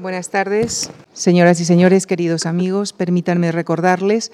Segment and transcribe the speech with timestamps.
[0.00, 2.94] Buenas tardes, señoras y señores, queridos amigos.
[2.94, 4.32] Permítanme recordarles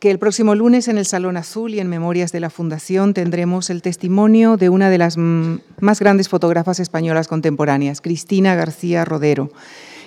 [0.00, 3.70] que el próximo lunes en el Salón Azul y en Memorias de la Fundación tendremos
[3.70, 9.50] el testimonio de una de las más grandes fotógrafas españolas contemporáneas, Cristina García Rodero.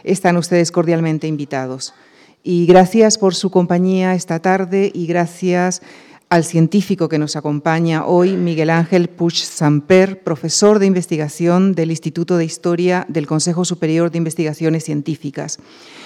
[0.03, 1.95] Están ustedes cordialmente invitados.
[2.43, 5.81] Y gracias por su compañía esta tarde y gracias
[6.29, 12.37] al científico que nos acompaña hoy, Miguel Ángel Puig Samper, profesor de investigación del Instituto
[12.37, 15.59] de Historia del Consejo Superior de Investigaciones Científicas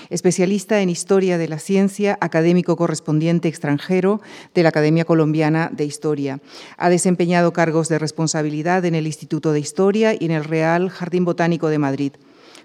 [0.10, 4.22] especialista en Historia de la Ciencia, académico correspondiente extranjero
[4.54, 6.40] de la Academia Colombiana de Historia.
[6.78, 11.26] Ha desempeñado cargos de responsabilidad en el Instituto de Historia y en el Real Jardín
[11.26, 12.14] Botánico de Madrid.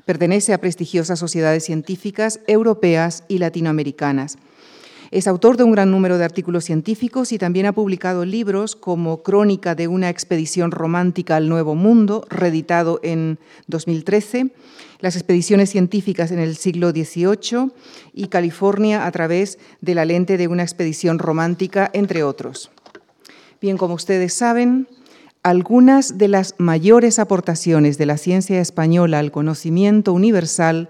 [0.05, 4.37] Pertenece a prestigiosas sociedades científicas europeas y latinoamericanas.
[5.15, 9.23] Es autor de un gran número de artículos científicos y también ha publicado libros como
[9.23, 13.39] Crónica de una expedición romántica al Nuevo Mundo, reeditado en
[13.69, 14.51] 2013,
[14.99, 17.71] Las expediciones científicas en el siglo XVIII
[18.13, 22.73] y California a través de la lente de una expedición romántica, entre otros.
[23.61, 24.89] Bien, como ustedes saben,
[25.45, 30.89] algunas de las mayores aportaciones de la ciencia española al conocimiento universal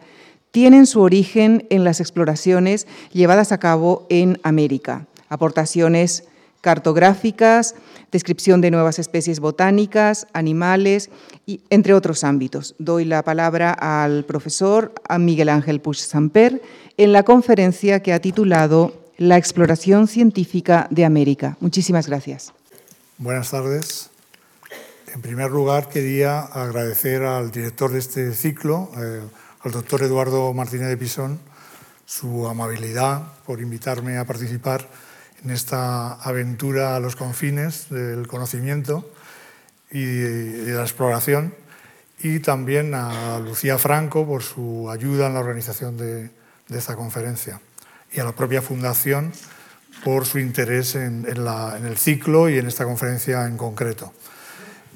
[0.54, 5.04] tienen su origen en las exploraciones llevadas a cabo en América.
[5.28, 6.28] Aportaciones
[6.60, 7.74] cartográficas,
[8.12, 11.10] descripción de nuevas especies botánicas, animales,
[11.44, 12.76] y, entre otros ámbitos.
[12.78, 16.62] Doy la palabra al profesor Miguel Ángel Puig Samper
[16.98, 21.56] en la conferencia que ha titulado La exploración científica de América.
[21.58, 22.52] Muchísimas gracias.
[23.18, 24.08] Buenas tardes.
[25.12, 29.20] En primer lugar, quería agradecer al director de este ciclo, eh,
[29.64, 31.40] al doctor Eduardo Martínez de Pisón
[32.04, 34.86] su amabilidad por invitarme a participar
[35.42, 39.10] en esta aventura a los confines del conocimiento
[39.90, 41.54] y de la exploración
[42.20, 46.30] y también a Lucía Franco por su ayuda en la organización de,
[46.68, 47.60] esta conferencia
[48.12, 49.32] y a la propia Fundación
[50.04, 54.12] por su interés en el ciclo y en esta conferencia en concreto.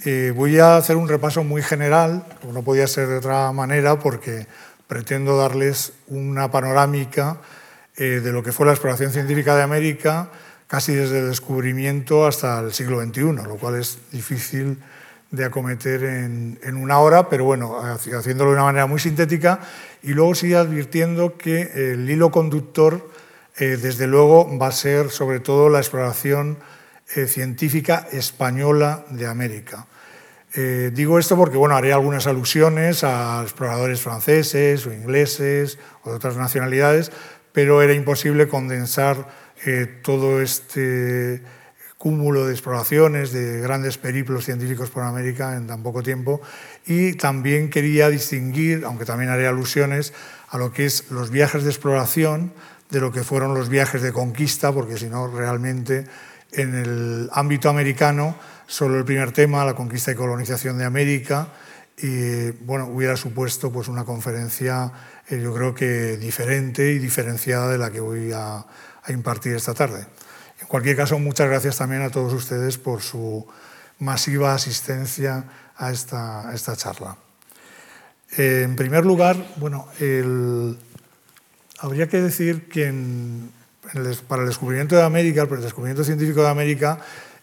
[0.04, 3.98] Eh, voy a hacer un repaso muy general, como no podía ser de otra manera,
[3.98, 4.46] porque
[4.86, 7.38] pretendo darles una panorámica
[7.96, 10.30] eh, de lo que fue la exploración científica de América
[10.68, 14.78] casi desde el descubrimiento hasta el siglo XXI, lo cual es difícil
[15.32, 19.60] de acometer en, una hora, pero bueno, haciéndolo de una manera muy sintética
[20.02, 23.10] y luego sigue advirtiendo que el hilo conductor,
[23.56, 26.58] eh, desde luego, va a ser sobre todo la exploración
[27.26, 29.87] científica española de América.
[30.60, 36.16] Eh, digo esto porque bueno, haré algunas alusiones a exploradores franceses o ingleses o de
[36.16, 37.12] otras nacionalidades,
[37.52, 39.28] pero era imposible condensar
[39.64, 41.42] eh, todo este
[41.96, 46.40] cúmulo de exploraciones, de grandes periplos científicos por América en tan poco tiempo.
[46.86, 50.12] Y también quería distinguir, aunque también haré alusiones,
[50.48, 52.52] a lo que es los viajes de exploración
[52.90, 56.04] de lo que fueron los viajes de conquista, porque si no, realmente
[56.50, 58.34] en el ámbito americano,
[58.68, 61.48] solo el primer tema, la conquista y colonización de América,
[62.00, 64.92] y bueno, hubiera supuesto pues, una conferencia,
[65.28, 68.64] eh, yo creo que diferente y diferenciada de la que voy a,
[69.08, 70.06] impartir esta tarde.
[70.60, 73.46] En cualquier caso, muchas gracias también a todos ustedes por su
[74.00, 75.44] masiva asistencia
[75.78, 77.16] a esta, esta charla.
[78.36, 79.88] Eh, en primer lugar, bueno,
[81.78, 82.92] habría que decir que
[84.28, 86.98] para el descubrimiento de América, para el descubrimiento científico de América,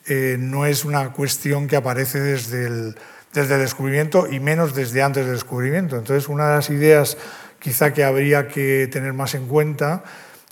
[0.08, 2.96] eh, no es una cuestión que aparece desde el,
[3.34, 5.98] desde descubrimiento y menos desde antes del descubrimiento.
[5.98, 7.18] Entonces, una de las ideas
[7.60, 10.04] quizá que habría que tener más en cuenta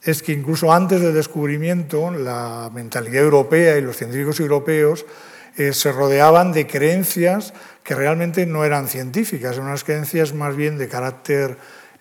[0.03, 5.05] es que incluso antes del descubrimiento la mentalidad europea y los científicos europeos
[5.55, 7.53] eh, se rodeaban de creencias
[7.83, 11.57] que realmente no eran científicas, eran unas creencias más bien de carácter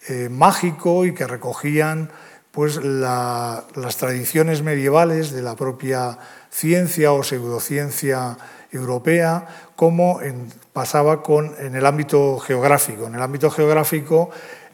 [0.09, 2.11] eh, mágico y que recogían
[2.53, 6.19] pues las tradiciones medievales de la propia
[6.51, 8.37] ciencia o pseudociencia
[8.71, 10.21] europea, como
[10.73, 13.07] pasaba con, en el ámbito geográfico.
[13.07, 14.31] En el ámbito geográfico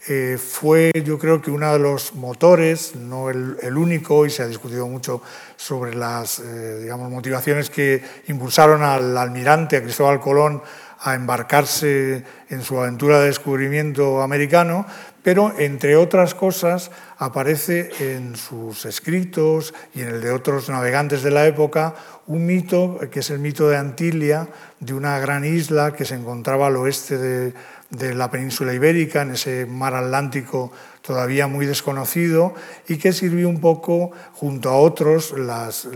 [0.08, 4.46] eh, fue, yo creo que uno de los motores, no el, único, y se ha
[4.46, 5.22] discutido mucho
[5.56, 10.62] sobre las eh, motivaciones que impulsaron al almirante, a Cristóbal Colón,
[11.00, 14.86] a embarcarse en su aventura de descubrimiento americano,
[15.28, 21.30] pero entre otras cosas aparece en sus escritos y en el de otros navegantes de
[21.30, 21.94] la época
[22.26, 24.48] un mito que es el mito de Antilia,
[24.80, 27.52] de una gran isla que se encontraba al oeste de,
[27.90, 30.70] de la península ibérica, en ese mar Atlántico
[31.00, 32.54] todavía muy desconocido
[32.86, 35.86] y que sirvió un poco, junto a otros, las,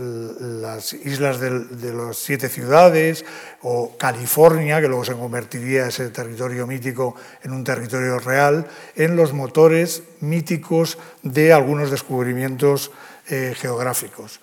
[1.05, 3.25] islas de, las siete ciudades
[3.61, 9.33] o California, que luego se convertiría ese territorio mítico en un territorio real, en los
[9.33, 12.91] motores míticos de algunos descubrimientos
[13.29, 14.39] eh, geográficos.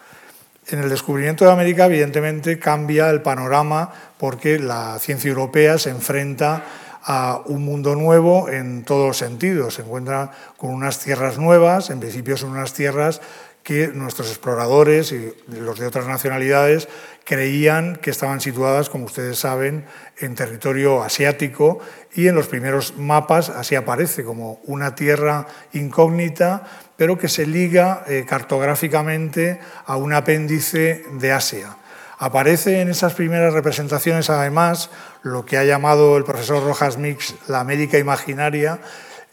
[0.68, 6.64] En el descubrimiento de América, evidentemente, cambia el panorama porque la ciencia europea se enfrenta
[7.02, 9.74] a un mundo nuevo en todos los sentidos.
[9.74, 13.20] Se encuentra con unas tierras nuevas, en principio son unas tierras
[13.62, 16.88] que nuestros exploradores y los de otras nacionalidades
[17.24, 19.84] creían que estaban situadas, como ustedes saben,
[20.18, 21.78] en territorio asiático
[22.14, 26.64] y en los primeros mapas así aparece como una tierra incógnita,
[26.96, 31.76] pero que se liga eh, cartográficamente a un apéndice de Asia.
[32.22, 34.90] Aparece en esas primeras representaciones, además,
[35.22, 38.78] lo que ha llamado el profesor Rojas Mix la América imaginaria,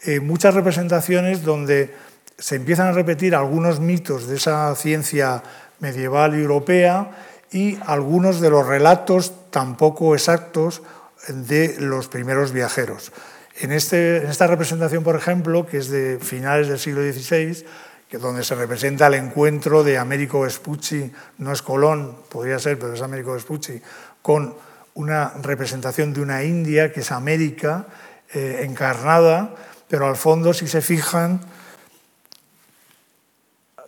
[0.04, 1.94] eh, muchas representaciones donde
[2.38, 5.42] se empiezan a repetir algunos mitos de esa ciencia
[5.80, 7.10] medieval europea
[7.52, 10.80] y algunos de los relatos tampoco exactos
[11.28, 13.12] de los primeros viajeros.
[13.60, 17.66] En, este, en esta representación, por ejemplo, que es de finales del siglo XVI,
[18.16, 23.02] donde se representa el encuentro de Américo Vespucci, no es Colón, podría ser, pero es
[23.02, 23.82] Américo Vespucci,
[24.22, 24.54] con
[24.94, 27.86] una representación de una India, que es América,
[28.32, 29.54] eh, encarnada,
[29.88, 31.40] pero al fondo, si se fijan,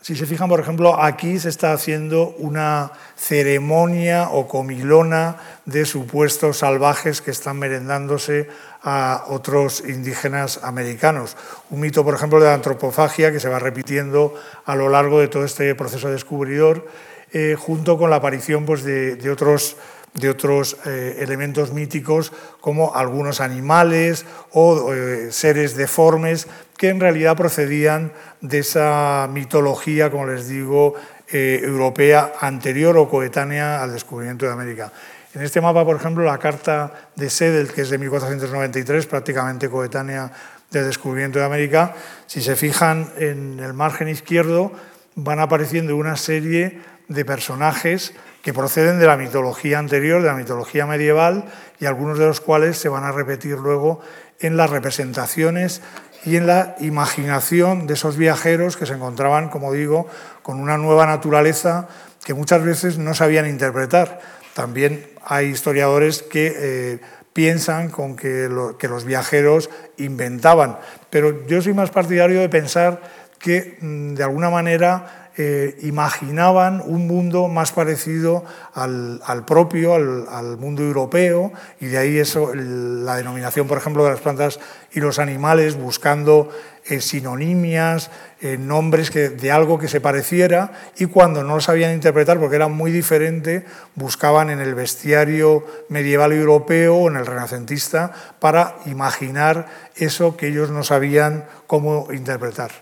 [0.02, 6.58] si se fijan, por ejemplo, aquí se está haciendo una ceremonia o comilona de supuestos
[6.58, 8.49] salvajes que están merendándose
[8.82, 11.36] a otros indígenas americanos.
[11.70, 14.34] Un mito, por ejemplo, de la antropofagia que se va repitiendo
[14.64, 16.86] a lo largo de todo este proceso descubridor,
[17.32, 19.76] eh, junto con la aparición pues, de, otros,
[20.14, 27.36] de otros eh, elementos míticos como algunos animales o eh, seres deformes que en realidad
[27.36, 30.94] procedían de esa mitología, como les digo,
[31.32, 34.90] europea anterior o coetánea al descubrimiento de América.
[35.32, 40.32] En este mapa, por ejemplo, la carta de Sedel, que es de 1493, prácticamente coetánea
[40.72, 41.94] del descubrimiento de América,
[42.26, 44.72] si se fijan en el margen izquierdo,
[45.14, 48.12] van apareciendo una serie de personajes
[48.42, 51.44] que proceden de la mitología anterior, de la mitología medieval,
[51.78, 54.00] y algunos de los cuales se van a repetir luego
[54.40, 55.80] en las representaciones
[56.24, 60.08] y en la imaginación de esos viajeros que se encontraban, como digo,
[60.42, 61.86] con una nueva naturaleza
[62.24, 64.39] que muchas veces no sabían interpretar.
[64.60, 66.98] También hay historiadores que eh,
[67.32, 70.78] piensan con que, los viajeros inventaban,
[71.08, 73.00] pero yo soy más partidario de pensar
[73.38, 80.82] que mm, de alguna manera eh, imaginaban un mundo más parecido al, propio, al, mundo
[80.82, 84.60] europeo, y de ahí eso, la denominación, por ejemplo, de las plantas
[84.92, 86.50] y los animales, buscando
[86.90, 88.10] eh, sinonimias,
[88.40, 92.56] eh, nombres que, de algo que se pareciera, y cuando no lo sabían interpretar, porque
[92.56, 93.64] era muy diferente,
[93.94, 98.10] buscaban en el bestiario medieval europeo o en el renacentista
[98.40, 102.72] para imaginar eso que ellos no sabían cómo interpretar.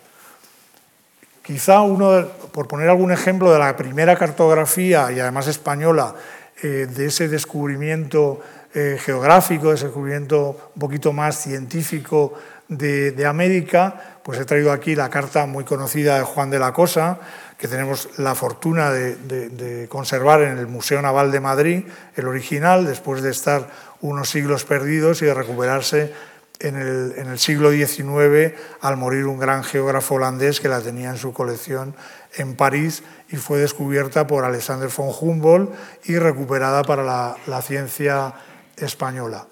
[1.42, 6.14] Quizá uno, por poner algún ejemplo de la primera cartografía, y además española,
[6.62, 8.40] eh, de ese descubrimiento
[8.74, 12.34] geográfico, ese descubrimiento un poquito más científico
[12.68, 17.18] de, América, pues he traído aquí la carta muy conocida de Juan de la Cosa,
[17.56, 21.84] que tenemos la fortuna de, conservar en el Museo Naval de Madrid,
[22.14, 23.68] el original, después de estar
[24.00, 26.12] unos siglos perdidos y de recuperarse
[26.60, 31.32] en el, siglo XIX al morir un gran geógrafo holandés que la tenía en su
[31.32, 31.94] colección
[32.36, 35.72] en París y fue descubierta por Alexander von Humboldt
[36.04, 37.02] y recuperada para
[37.46, 38.34] la, ciencia
[38.76, 39.46] española.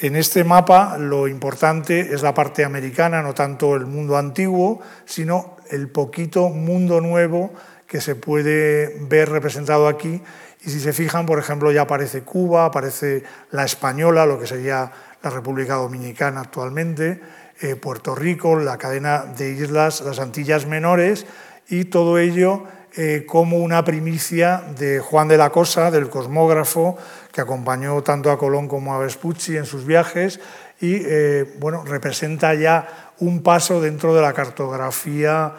[0.00, 5.56] En este mapa lo importante es la parte americana, no tanto el mundo antiguo, sino
[5.70, 7.52] el poquito mundo nuevo
[7.84, 10.22] que se puede ver representado aquí.
[10.60, 14.92] Y si se fijan, por ejemplo, ya aparece Cuba, aparece la española, lo que sería
[15.20, 17.20] la República Dominicana actualmente,
[17.60, 21.26] eh, Puerto Rico, la cadena de islas, las Antillas Menores,
[21.68, 22.62] y todo ello
[22.96, 26.96] eh, como una primicia de Juan de la Cosa, del cosmógrafo,
[27.38, 30.40] que acompañó tanto a Colón como a Vespucci en sus viajes,
[30.80, 35.54] y eh, bueno, representa ya un paso dentro de la cartografía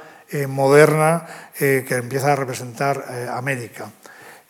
[0.47, 1.25] moderna
[1.57, 3.89] que empieza a representar América.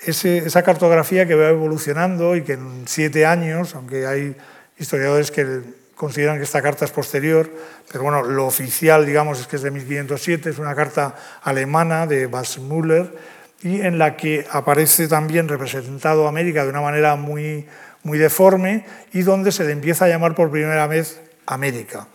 [0.06, 4.36] esa cartografía que va evolucionando y que en siete años, aunque hay
[4.78, 5.62] historiadores que
[6.00, 7.52] consideran que esta carta es posterior,
[7.92, 12.30] pero bueno, lo oficial, digamos, es que es de 1507, es una carta alemana de
[12.62, 13.14] Müller,
[13.62, 17.68] y en la que aparece también representado América de una manera muy,
[18.04, 22.08] muy deforme y donde se le empieza a llamar por primera vez América.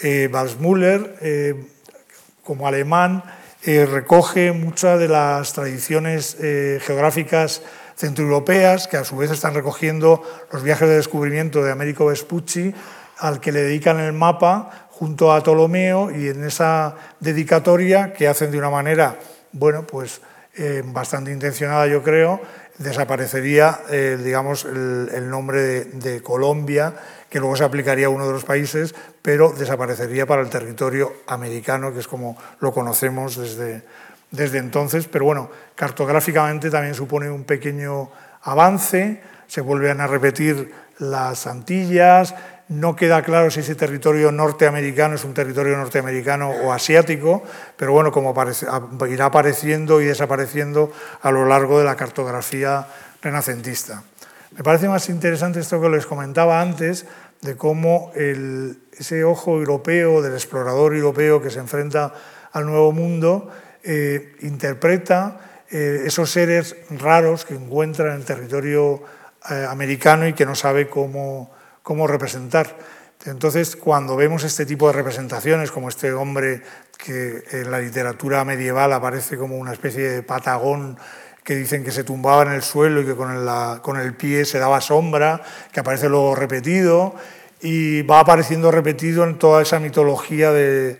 [0.00, 1.66] Eh, Walsmüller, eh,
[2.42, 3.24] como alemán,
[3.62, 7.62] eh, recoge muchas de las tradiciones geográficas
[7.96, 10.22] centroeuropeas, que a su vez están recogiendo
[10.52, 12.74] los viajes de descubrimiento de Américo Vespucci,
[13.18, 18.50] al que le dedican el mapa junto a Ptolomeo y en esa dedicatoria que hacen
[18.50, 19.18] de una manera,
[19.52, 20.20] bueno, pues
[20.84, 22.40] bastante intencionada yo creo,
[22.78, 23.80] desaparecería,
[24.22, 26.94] digamos, el, nombre de Colombia
[27.34, 31.92] que luego se aplicaría a uno de los países, pero desaparecería para el territorio americano,
[31.92, 33.82] que es como lo conocemos desde,
[34.30, 35.08] desde entonces.
[35.08, 38.08] Pero bueno, cartográficamente también supone un pequeño
[38.42, 42.36] avance, se vuelven a repetir las Antillas,
[42.68, 47.42] no queda claro si ese territorio norteamericano es un territorio norteamericano o asiático,
[47.76, 48.34] pero bueno, como
[49.08, 50.92] irá apareciendo y desapareciendo
[51.22, 52.86] a lo largo de la cartografía
[53.20, 54.02] renacentista.
[54.56, 57.06] Me parece más interesante esto que les comentaba antes,
[57.42, 62.14] de cómo ese ojo europeo, del explorador europeo que se enfrenta
[62.52, 63.50] al nuevo mundo,
[63.82, 69.02] eh, interpreta eh, esos seres raros que encuentra en el territorio
[69.50, 71.50] eh, americano y que no sabe cómo,
[71.84, 72.76] cómo representar.
[73.26, 76.62] Entonces, cuando vemos este tipo de representaciones, como este hombre
[76.98, 80.98] que en la literatura medieval aparece como una especie de patagón
[81.44, 84.44] que dicen que se tumbaba en el suelo y que con el, con el pie
[84.46, 87.14] se daba sombra, que aparece luego repetido
[87.60, 90.50] y va apareciendo repetido en toda esa mitología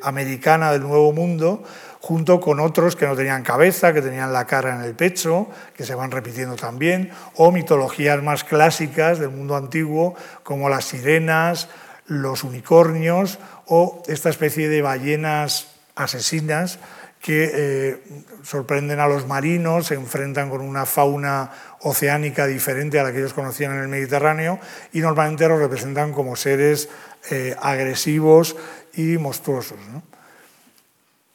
[0.03, 1.63] americana del Nuevo Mundo,
[2.05, 5.85] junto con otros que no tenían cabeza, que tenían la cara en el pecho, que
[5.85, 11.71] se van repitiendo también, o mitologías más clásicas del mundo antiguo, como las sirenas,
[12.05, 16.79] los unicornios o esta especie de ballenas asesinas
[17.23, 18.03] que eh,
[18.43, 23.33] sorprenden a los marinos, se enfrentan con una fauna oceánica diferente a la que ellos
[23.33, 24.61] conocían en el Mediterráneo
[24.93, 26.91] y normalmente los representan como seres
[27.31, 28.57] eh, agresivos
[28.93, 29.79] y monstruosos.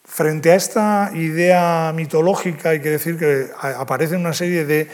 [0.09, 4.89] Frente a esta idea mitológica hay que decir que aparecen una serie de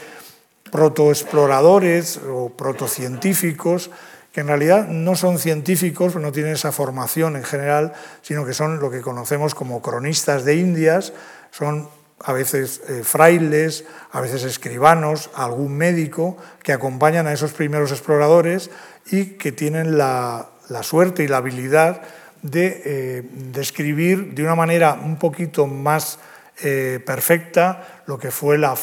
[0.70, 3.90] protoexploradores o protocientíficos
[4.36, 8.78] que en realidad no son científicos, no tienen esa formación en general, sino que son
[8.78, 11.14] lo que conocemos como cronistas de Indias,
[11.50, 11.88] son
[12.20, 18.70] a veces eh, frailes, a veces escribanos, algún médico, que acompañan a esos primeros exploradores
[19.10, 20.50] y que tienen la,
[20.82, 22.02] suerte y la habilidad
[22.42, 26.18] de eh, describir de una manera un poquito más
[26.62, 28.74] eh, perfecta lo que fue la,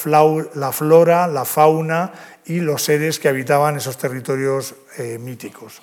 [0.54, 2.12] la flora, la fauna
[2.46, 5.82] y los seres que habitaban esos territorios eh, míticos.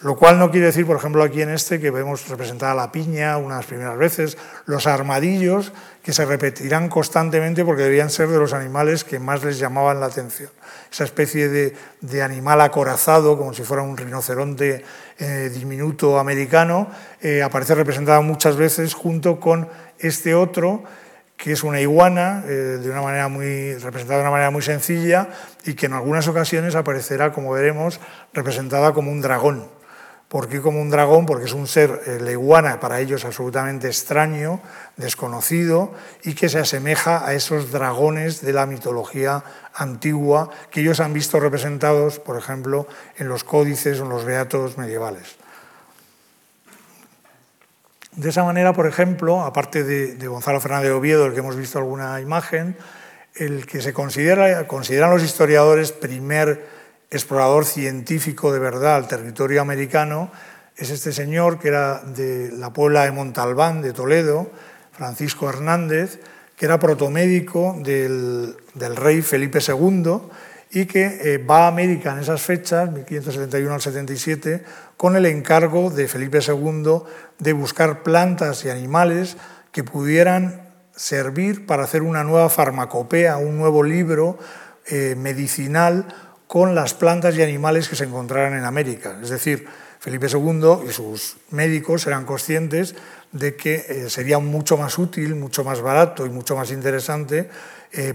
[0.00, 3.36] Lo cual no quiere decir, por ejemplo, aquí en este, que vemos representada la piña
[3.36, 9.04] unas primeras veces, los armadillos, que se repetirán constantemente porque debían ser de los animales
[9.04, 10.48] que más les llamaban la atención.
[10.90, 14.82] Esa especie de, animal acorazado, como si fuera un rinoceronte
[15.20, 16.88] eh, diminuto americano,
[17.20, 20.82] eh, aparece representada muchas veces junto con este otro,
[21.36, 25.28] que es una iguana, eh, de una manera muy, representada de una manera muy sencilla
[25.64, 28.00] y que en algunas ocasiones aparecerá, como veremos,
[28.32, 29.79] representada como un dragón.
[30.30, 31.26] ¿Por qué como un dragón?
[31.26, 34.60] Porque es un ser, eh, para ellos absolutamente extraño,
[34.96, 39.42] desconocido y que se asemeja a esos dragones de la mitología
[39.74, 42.86] antigua que ellos han visto representados, por ejemplo,
[43.18, 45.34] en los códices o en los beatos medievales.
[48.12, 51.78] De esa manera, por ejemplo, aparte de, Gonzalo Fernández de Oviedo, el que hemos visto
[51.78, 52.76] alguna imagen,
[53.34, 56.79] el que se considera, consideran los historiadores primer
[57.10, 60.30] explorador científico de verdad al territorio americano
[60.76, 64.50] es este señor que era de la Puebla de Montalbán, de Toledo,
[64.92, 66.20] Francisco Hernández,
[66.56, 70.20] que era protomédico del, del rey Felipe II
[70.70, 74.62] y que eh, va a América en esas fechas, 1571 al 77,
[74.96, 77.02] con el encargo de Felipe II
[77.38, 79.36] de buscar plantas y animales
[79.72, 84.38] que pudieran servir para hacer una nueva farmacopea, un nuevo libro
[84.86, 86.06] eh, medicinal
[86.50, 89.16] con las plantas y animales que se encontraran en América.
[89.22, 89.68] Es decir,
[90.00, 92.96] Felipe II y sus médicos eran conscientes
[93.30, 97.48] de que eh, sería mucho más útil, mucho más barato y mucho más interesante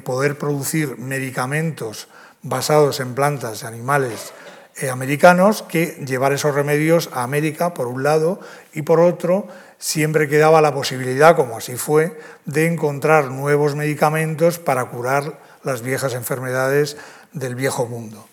[0.03, 2.07] poder producir medicamentos
[2.41, 4.33] basados en plantas y animales
[4.77, 8.41] eh, americanos que llevar esos remedios a América, por un lado,
[8.73, 9.47] y por otro,
[9.79, 16.13] siempre quedaba la posibilidad, como así fue, de encontrar nuevos medicamentos para curar las viejas
[16.13, 16.97] enfermedades
[17.35, 18.27] del viejo mundo.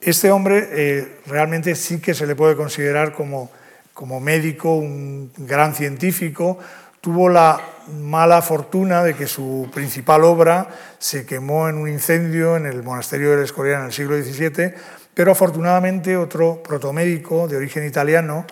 [0.00, 3.50] Este hombre eh, realmente sí que se le puede considerar como,
[3.94, 6.58] como médico, un gran científico,
[7.00, 12.66] tuvo la mala fortuna de que su principal obra se quemó en un incendio en
[12.66, 14.74] el monasterio del Escorial en el siglo XVII,
[15.14, 18.44] pero afortunadamente otro protomédico de origen italiano,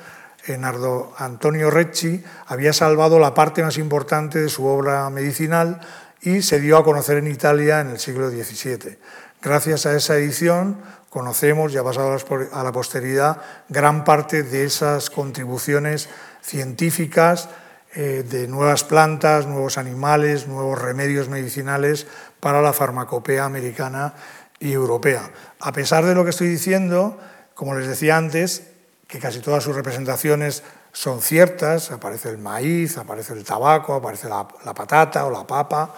[0.59, 5.81] Nardo Antonio Recci, había salvado la parte más importante de su obra medicinal
[6.23, 8.99] y se dio a conocer en Italia en el siglo XVII.
[9.43, 12.17] Gracias a esa edición conocemos, ya pasado
[12.53, 16.09] a la posteridad, gran parte de esas contribuciones
[16.41, 17.49] científicas
[17.95, 22.07] eh, de nuevas plantas, nuevos animales, nuevos remedios medicinales
[22.39, 24.15] para la farmacopea americana
[24.61, 25.29] y europea.
[25.59, 27.19] A pesar de lo que estoy diciendo,
[27.55, 28.63] como les decía antes,
[29.09, 30.63] que casi todas sus representaciones
[30.93, 35.95] son ciertas, aparece el maíz, aparece el tabaco, aparece la, patata o la papa.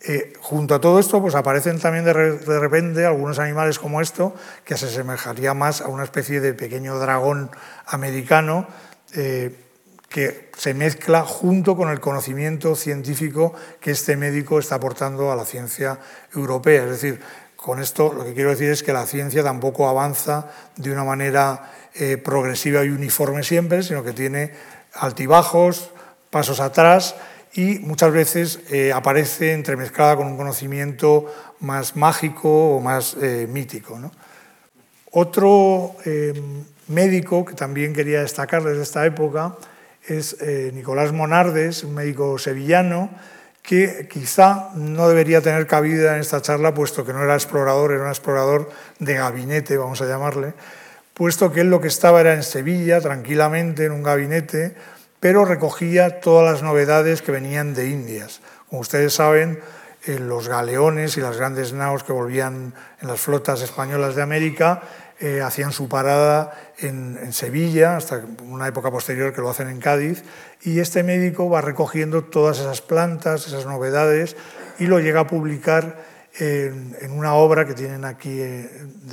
[0.00, 4.34] Eh, junto a todo esto, pues aparecen también de, repente algunos animales como esto,
[4.64, 7.50] que se asemejaría más a una especie de pequeño dragón
[7.86, 8.66] americano,
[9.14, 9.54] eh,
[10.08, 15.46] que se mezcla junto con el conocimiento científico que este médico está aportando a la
[15.46, 15.98] ciencia
[16.34, 16.84] europea.
[16.84, 17.20] Es decir,
[17.56, 21.70] con esto lo que quiero decir es que la ciencia tampoco avanza de una manera
[21.94, 24.52] eh, progresiva y uniforme siempre, sino que tiene
[24.94, 25.90] altibajos,
[26.30, 27.14] pasos atrás
[27.54, 31.26] y muchas veces eh, aparece entremezclada con un conocimiento
[31.60, 34.00] más mágico o más eh, mítico.
[35.10, 35.96] Otro
[36.88, 39.56] médico que también quería destacar desde esta época
[40.06, 43.10] es eh, Nicolás Monardes, un médico sevillano,
[43.62, 48.02] que quizá no debería tener cabida en esta charla, puesto que no era explorador, era
[48.02, 50.54] un explorador de gabinete, vamos a llamarle,
[51.14, 54.74] puesto que él lo que estaba era en Sevilla, tranquilamente, en un gabinete,
[55.20, 58.40] pero recogía todas las novedades que venían de Indias.
[58.68, 59.60] Como ustedes saben,
[60.04, 64.82] eh, los galeones y las grandes naos que volvían en las flotas españolas de América
[65.20, 70.24] eh, hacían su parada en, Sevilla, hasta una época posterior que lo hacen en Cádiz,
[70.62, 74.36] y este médico va recogiendo todas esas plantas, esas novedades,
[74.80, 75.98] y lo llega a publicar
[76.38, 78.68] en, una obra que tienen aquí eh,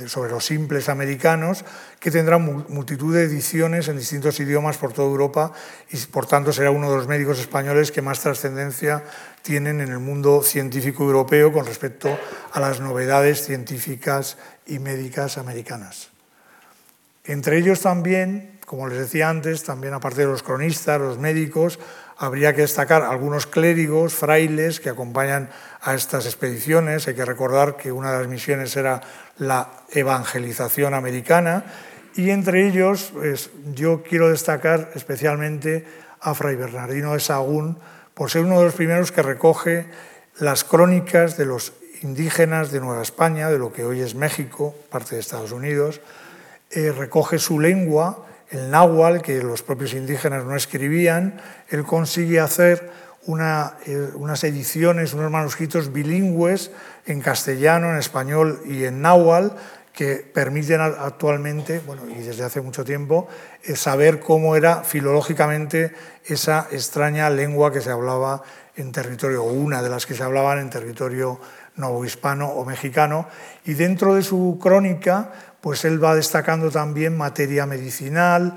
[0.06, 1.64] sobre los simples americanos,
[1.98, 5.52] que tendrá multitud de ediciones en distintos idiomas por toda Europa
[5.90, 9.04] y por tanto será uno de los médicos españoles que más trascendencia
[9.42, 12.18] tienen en el mundo científico europeo con respecto
[12.52, 16.08] a las novedades científicas y médicas americanas.
[17.24, 21.78] Entre ellos también, como les decía antes, también aparte de los cronistas, los médicos,
[22.20, 25.48] habría que destacar algunos clérigos, frailes que acompañan
[25.80, 27.08] a estas expediciones.
[27.08, 29.00] Hay que recordar que una de las misiones era
[29.38, 31.64] la evangelización americana
[32.14, 35.86] y entre ellos pues, yo quiero destacar especialmente
[36.20, 37.78] a Fray Bernardino de Sagún
[38.12, 39.86] por ser uno de los primeros que recoge
[40.38, 45.14] las crónicas de los indígenas de Nueva España, de lo que hoy es México, parte
[45.14, 46.02] de Estados Unidos,
[46.70, 52.90] eh, recoge su lengua el náhuatl, que los propios indígenas no escribían, él consigue hacer
[53.26, 56.70] eh, unas ediciones, unos manuscritos bilingües
[57.06, 59.56] en castellano, en español y en náhuatl,
[59.92, 63.28] que permiten actualmente, bueno, y desde hace mucho tiempo,
[63.62, 65.92] eh, saber cómo era filológicamente
[66.24, 68.42] esa extraña lengua que se hablaba
[68.76, 71.40] en territorio, o una de las que se hablaban en territorio
[71.76, 73.26] novohispano o mexicano.
[73.64, 78.54] Y dentro de su crónica, pues él va destacando también materia medicinal,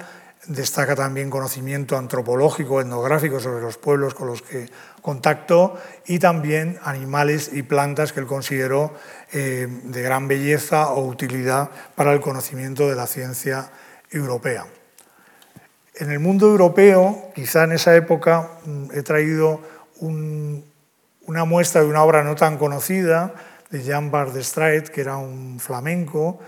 [0.47, 4.69] destaca también conocimiento antropológico, etnográfico sobre los pueblos con los que
[5.01, 8.93] contactó y también animales y plantas que él consideró
[9.31, 13.69] eh, de gran belleza o utilidad para el conocimiento de la ciencia
[14.11, 14.65] europea.
[15.95, 19.61] En el mundo europeo, quizá en esa época, mm, he traído
[20.01, 23.33] una muestra de una obra no tan conocida
[23.69, 26.39] de Jan Bardestrait, que era un flamenco,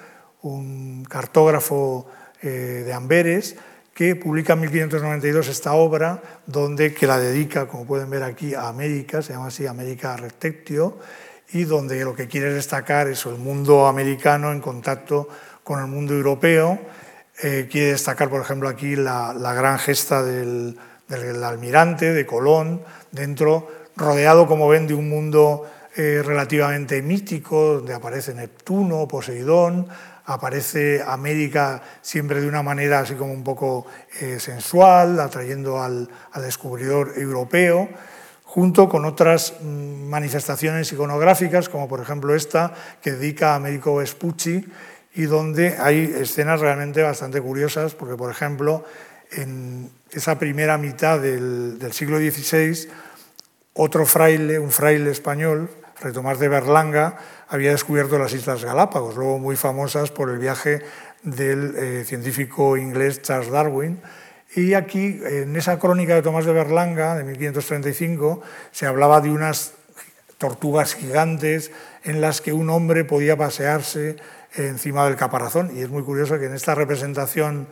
[0.49, 2.07] un cartógrafo
[2.41, 3.55] eh, de Amberes,
[3.93, 8.67] que publica en 1592 esta obra, donde, que la dedica, como pueden ver aquí, a
[8.67, 10.99] América, se llama así América Rectectio,
[11.53, 15.27] y donde lo que quiere destacar es el mundo americano en contacto
[15.63, 16.77] con el mundo europeo.
[17.41, 20.77] Eh, quiere destacar, por ejemplo, aquí la, gran gesta del,
[21.43, 22.81] almirante, de Colón,
[23.11, 29.87] dentro, rodeado, como ven, de un mundo eh, relativamente mítico, donde aparece Neptuno, Poseidón,
[30.25, 33.85] aparece América siempre de una manera así como un poco
[34.19, 36.09] eh, sensual, atrayendo al,
[36.41, 37.89] descubridor europeo,
[38.43, 44.65] junto con otras mm, manifestaciones iconográficas, como por ejemplo esta que dedica a Américo Vespucci,
[45.13, 48.83] y donde hay escenas realmente bastante curiosas, porque por ejemplo
[49.31, 52.89] en esa primera mitad del, del siglo XVI,
[53.73, 59.39] otro fraile, un fraile español, Fray Tomás de Berlanga, había descubierto las Islas Galápagos, luego
[59.39, 60.81] muy famosas por el viaje
[61.23, 64.01] del eh, científico inglés Charles Darwin,
[64.55, 69.73] Y aquí, en esa crónica de Tomás de Berlanga, de 1535, se hablaba de unas
[70.37, 71.71] tortugas gigantes
[72.03, 74.17] en las que un hombre podía pasearse
[74.53, 75.71] encima del caparazón.
[75.75, 77.67] Y es muy curioso que en esta representación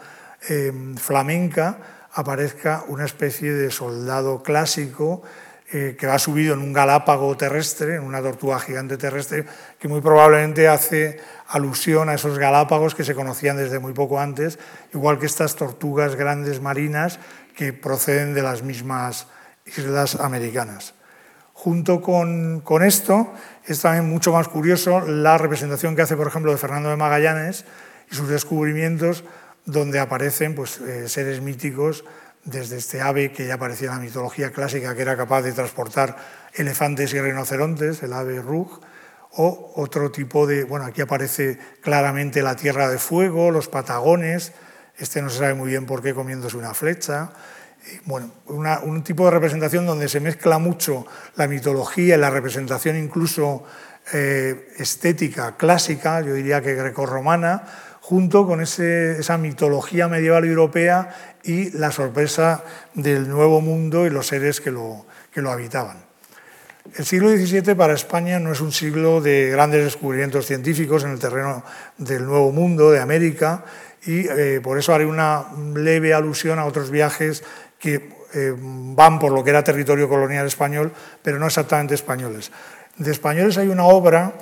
[0.50, 5.24] em, flamenca aparezca una especie de soldado clásico
[5.71, 9.45] eh, que va subido en un galápago terrestre, en una tortuga gigante terrestre,
[9.80, 14.60] que muy probablemente hace alusión a esos galápagos que se conocían desde muy poco antes,
[14.93, 17.19] igual que estas tortugas grandes marinas
[17.56, 19.28] que proceden de las mismas
[19.65, 20.93] islas americanas.
[21.54, 23.34] Junto con, con esto,
[23.65, 27.65] es también mucho más curioso la representación que hace, por ejemplo, de Fernando de Magallanes
[28.12, 29.23] y sus descubrimientos,
[29.65, 32.04] donde aparecen pues, eh, seres míticos
[32.45, 36.17] desde este ave que ya aparecía en la mitología clásica, que era capaz de transportar
[36.53, 38.82] elefantes y rinocerontes, el ave Rug,
[39.36, 44.53] o otro tipo de, bueno, aquí aparece claramente la Tierra de Fuego, los Patagones,
[44.97, 47.32] este no se sabe muy bien por qué comiéndose una flecha,
[48.06, 53.63] bueno, un tipo de representación donde se mezcla mucho la mitología y la representación incluso
[54.13, 57.63] eh, estética clásica, yo diría que grecorromana,
[58.01, 64.62] junto con esa mitología medieval europea y la sorpresa del nuevo mundo y los seres
[64.62, 65.97] que lo, que lo habitaban.
[66.95, 71.19] El siglo XVII para España no es un siglo de grandes descubrimientos científicos en el
[71.19, 71.63] terreno
[71.97, 73.63] del Nuevo Mundo, de América,
[74.06, 77.43] y eh, por eso haré una leve alusión a otros viajes
[77.79, 82.51] que eh, van por lo que era territorio colonial español, pero no exactamente españoles.
[82.97, 84.34] De españoles hay una obra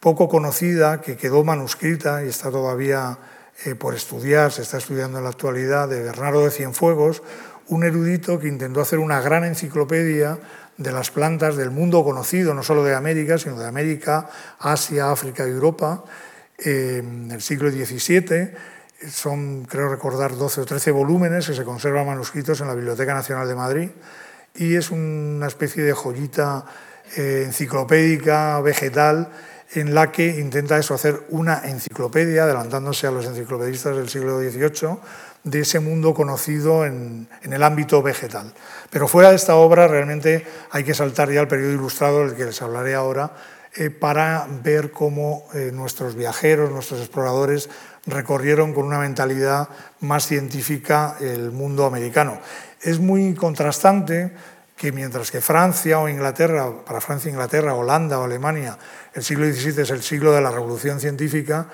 [0.00, 3.18] poco conocida que quedó manuscrita y está todavía
[3.64, 7.22] eh, por estudiar, se está estudiando en la actualidad, de Bernardo de Cienfuegos,
[7.68, 10.38] un erudito que intentó hacer una gran enciclopedia
[10.76, 15.46] de las plantas del mundo conocido, no solo de América, sino de América, Asia, África
[15.46, 16.04] y Europa,
[16.58, 18.52] eh, en el siglo XVII.
[19.10, 23.48] Son, creo recordar, 12 o 13 volúmenes que se conservan manuscritos en la Biblioteca Nacional
[23.48, 23.90] de Madrid
[24.54, 26.64] y es una especie de joyita
[27.16, 29.30] eh, enciclopédica, vegetal,
[29.72, 34.98] en la que intenta eso, hacer una enciclopedia, adelantándose a los enciclopedistas del siglo XVIII,
[35.44, 38.52] de ese mundo conocido en, el ámbito vegetal.
[38.90, 42.46] Pero fuera de esta obra realmente hay que saltar ya al periodo ilustrado del que
[42.46, 43.32] les hablaré ahora,
[43.76, 47.68] eh, para ver cómo eh, nuestros viajeros, nuestros exploradores
[48.04, 49.68] recorrieron con una mentalidad
[50.00, 52.40] más científica el mundo americano.
[52.82, 54.32] Es muy contrastante
[54.80, 58.78] que mientras que Francia o Inglaterra, para Francia, Inglaterra, Holanda o Alemania,
[59.12, 61.68] el siglo XVII es el siglo de la revolución científica,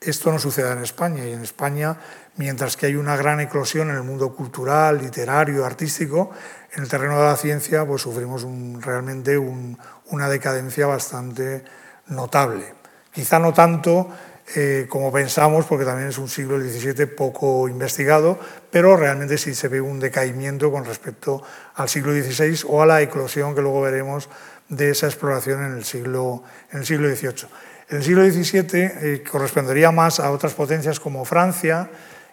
[0.00, 1.24] esto no sucede en España.
[1.24, 1.96] Y en España,
[2.34, 6.32] mientras que hay una gran eclosión en el mundo cultural, literario, artístico,
[6.74, 8.44] en el terreno de la ciencia pues sufrimos
[8.80, 11.62] realmente una decadencia bastante
[12.08, 12.74] notable.
[13.12, 14.10] Quizá no tanto
[14.56, 18.38] eh, como pensamos, porque también es un siglo XVII poco investigado,
[18.70, 21.42] pero realmente sí se ve un decaimiento con respecto
[21.74, 24.28] al siglo XVI o a la eclosión que luego veremos
[24.68, 27.48] de esa exploración en el siglo, en el siglo XVIII.
[27.90, 31.90] En el siglo XVII eh, correspondería más a otras potencias como Francia,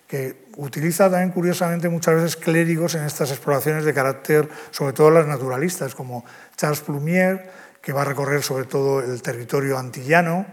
[0.08, 5.28] que utiliza también curiosamente muchas veces clérigos en estas exploraciones de carácter, sobre todo las
[5.28, 6.24] naturalistas, como
[6.56, 7.50] Charles Plumier,
[7.82, 10.46] que va a recorrer sobre todo el territorio antillano,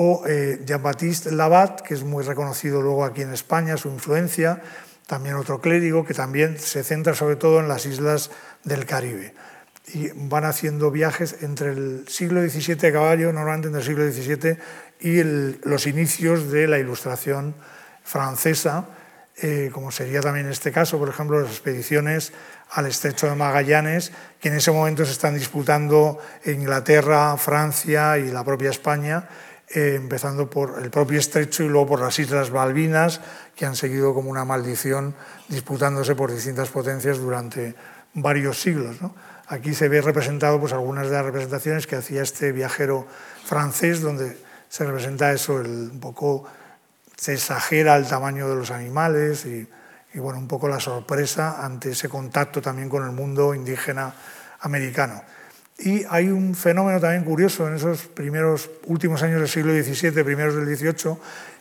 [0.00, 4.62] o eh, Jean-Baptiste Labat, que es muy reconocido luego aquí en España, su influencia,
[5.08, 8.30] también otro clérigo que también se centra sobre todo en las islas
[8.62, 9.34] del Caribe.
[9.92, 14.58] Y van haciendo viajes entre el siglo XVII a caballo, normalmente entre el siglo XVII,
[15.00, 15.22] y
[15.68, 17.56] los inicios de la ilustración
[18.04, 18.86] francesa,
[19.40, 22.32] eh, como sería también este caso, por ejemplo, las expediciones
[22.70, 28.44] al estrecho de Magallanes, que en ese momento se están disputando Inglaterra, Francia y la
[28.44, 29.26] propia España,
[29.70, 33.20] eh, empezando por el propio estrecho y luego por las Islas Balvinas,
[33.54, 35.14] que han seguido como una maldición
[35.48, 37.74] disputándose por distintas potencias durante
[38.14, 38.96] varios siglos.
[39.46, 43.06] Aquí se ve representado pues, algunas de las representaciones que hacía este viajero
[43.44, 46.44] francés, donde se representa eso, el, un poco
[47.16, 49.68] se exagera el tamaño de los animales y,
[50.14, 54.14] y bueno, un poco la sorpresa ante ese contacto también con el mundo indígena
[54.60, 55.22] americano.
[55.78, 60.56] Y hay un fenómeno también curioso en esos primeros últimos años del siglo XVII, primeros
[60.56, 61.16] del XVIII,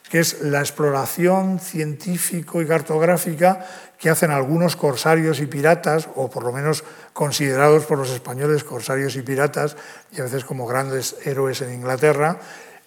[0.10, 3.64] que es la exploración científico y cartográfica
[4.00, 9.16] que hacen algunos corsarios y piratas, o por lo menos considerados por los españoles corsarios
[9.16, 9.76] y piratas,
[10.12, 12.40] y a veces como grandes héroes en Inglaterra,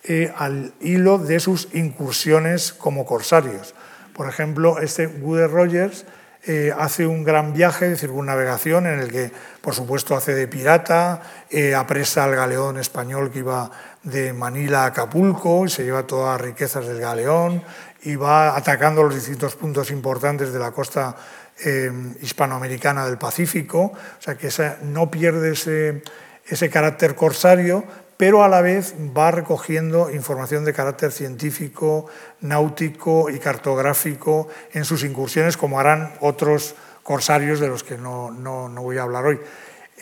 [0.03, 3.75] eh, al hilo de sus incursiones como corsarios.
[4.15, 6.07] Por ejemplo, este Woody Rogers
[6.47, 11.21] eh, hace un gran viaje de circunnavegación en el que, por supuesto, hace de pirata,
[11.51, 13.71] eh, apresa al galeón español que iba
[14.03, 17.63] de Manila a Acapulco y se lleva todas las riquezas del galeón
[18.03, 21.15] y va atacando los distintos puntos importantes de la costa
[21.63, 24.49] em, hispanoamericana del Pacífico, o sea que
[24.85, 26.03] no pierde ese,
[26.47, 27.85] ese carácter corsario,
[28.21, 32.05] pero a la vez va recogiendo información de carácter científico,
[32.43, 38.69] náutico y cartográfico en sus incursiones, como harán otros corsarios de los que no, no,
[38.69, 39.41] no voy a hablar hoy.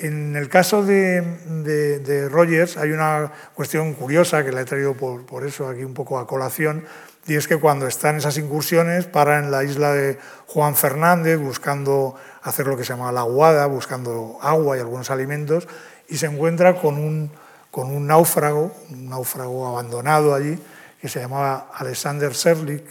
[0.01, 5.47] En el caso de, Rogers hay una cuestión curiosa que la he traído por, por,
[5.47, 6.87] eso aquí un poco a colación,
[7.25, 11.39] y es que cuando está en esas incursiones para en la isla de Juan Fernández
[11.39, 15.69] buscando hacer lo que se llama la aguada, buscando agua y algunos alimentos,
[16.09, 17.31] y se encuentra con un
[17.79, 20.59] con un náufrago, un náufrago abandonado allí,
[21.01, 22.83] que se llamaba Alexander Serlich,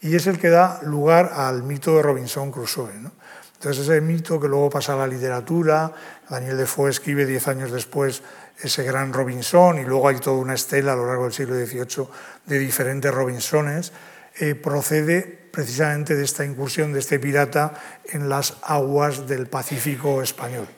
[0.00, 2.92] y es el que da lugar al mito de Robinson Crusoe.
[2.94, 5.90] Entonces ese mito que luego pasa a la literatura,
[6.30, 8.22] Daniel Defoe escribe diez años después
[8.60, 12.06] ese gran Robinson y luego hay toda una estela a lo largo del siglo XVIII
[12.46, 13.90] de diferentes Robinsones,
[14.38, 20.68] eh, procede precisamente de esta incursión de este pirata en las aguas del Pacífico español.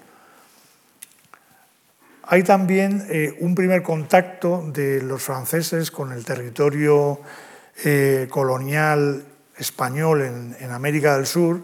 [2.26, 7.20] Hay también eh, un primer contacto de los franceses con el territorio
[7.84, 9.24] eh, colonial
[9.58, 10.22] español
[10.58, 11.60] en, América del Sur,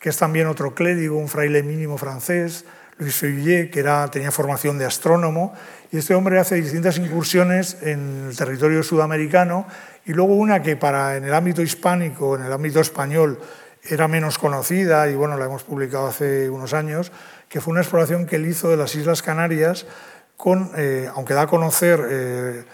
[0.00, 2.64] que es también otro clérigo, un fraile mínimo francés,
[2.98, 5.54] Luis Feuillet, que era, tenía formación de astrónomo,
[5.92, 9.66] y este hombre hace distintas incursiones en el territorio sudamericano,
[10.04, 13.38] y luego una que para en el ámbito hispánico, en el ámbito español,
[13.84, 17.12] era menos conocida, y bueno, la hemos publicado hace unos años,
[17.52, 19.84] que fue una exploración que él hizo de las Islas Canarias,
[20.38, 22.64] con, eh, aunque da a conocer eh,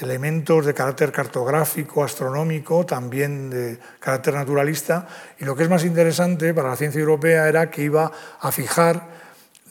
[0.00, 5.06] elementos de carácter cartográfico, astronómico, también de carácter naturalista,
[5.38, 9.06] y lo que es más interesante para la ciencia europea era que iba a fijar,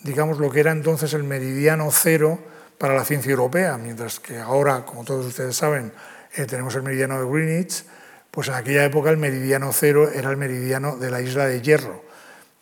[0.02, 2.40] digamos, lo que era entonces el meridiano cero
[2.78, 5.92] para la ciencia europea, mientras que ahora, como todos ustedes saben,
[6.38, 7.84] eh, tenemos el meridiano de Greenwich,
[8.32, 12.13] pues en aquella época el meridiano cero era el meridiano de la isla de Hierro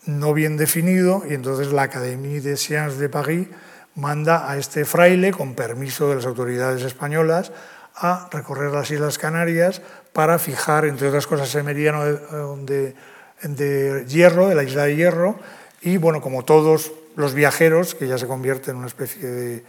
[0.05, 3.47] no bien definido y entonces la Académie des Sciences de Paris
[3.95, 7.51] manda a este fraile, con permiso de las autoridades españolas,
[7.95, 9.81] a recorrer las Islas Canarias
[10.13, 12.95] para fijar, entre otras cosas, ese meridiano de,
[14.07, 15.39] hierro, de la isla de hierro,
[15.81, 19.63] y bueno, como todos los viajeros, que ya se convierte en una especie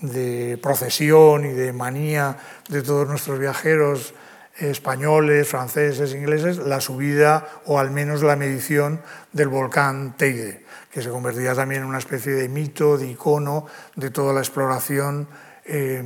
[0.00, 2.36] de procesión y de manía
[2.68, 4.12] de todos nuestros viajeros
[4.58, 9.00] españoles, franceses, ingleses, la subida o al menos la medición
[9.32, 14.10] del volcán Teide, que se convertirá también en una especie de mito, de icono de
[14.10, 15.28] toda la exploración
[15.64, 16.02] eh,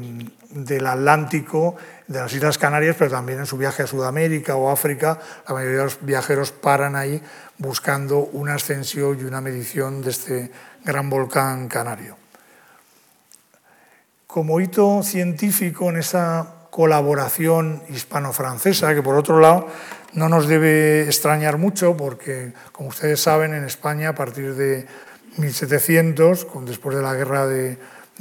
[0.50, 5.18] del Atlántico, de las Islas Canarias, pero también en su viaje a Sudamérica o África,
[5.48, 7.22] la mayoría de los viajeros paran ahí
[7.56, 10.50] buscando una ascensión y una medición de este
[10.84, 12.16] gran volcán canario.
[14.26, 19.68] Como hito científico en esa colaboración hispano-francesa, que por otro lado
[20.14, 24.86] no nos debe extrañar mucho porque, como ustedes saben, en España a partir de
[25.36, 27.76] 1700, después de la guerra de,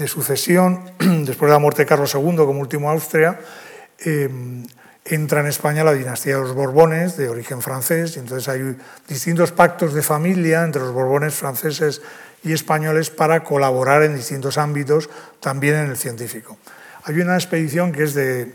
[0.05, 3.39] sucesión, después de la muerte de Carlos II como último Austria,
[3.99, 4.67] em,
[5.05, 8.75] entra en España la dinastía de los Borbones, de origen francés, y entonces hay
[9.07, 12.01] distintos pactos de familia entre los Borbones franceses
[12.43, 15.09] y españoles para colaborar en distintos ámbitos,
[15.39, 16.57] también en el científico.
[17.03, 18.53] Hay una expedición que es de,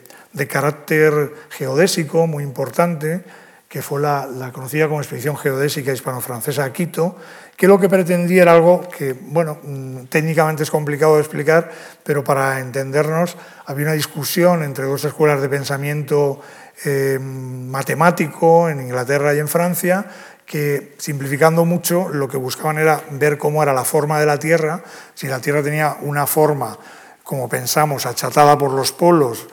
[0.49, 3.25] carácter geodésico muy importante,
[3.69, 7.17] que fue la, conocida como Expedición Geodésica Hispano-Francesa a Quito,
[7.57, 11.73] que lo que pretendía era algo que, bueno, mm, técnicamente es complicado de explicar,
[12.05, 16.41] pero para entendernos había una discusión entre dos escuelas de pensamiento
[16.85, 20.07] eh, matemático en Inglaterra y en Francia,
[20.45, 24.85] que simplificando mucho lo que buscaban era ver cómo era la forma de la Tierra,
[25.15, 26.79] si la Tierra tenía una forma
[27.27, 29.49] como pensamos, achatada por los polos,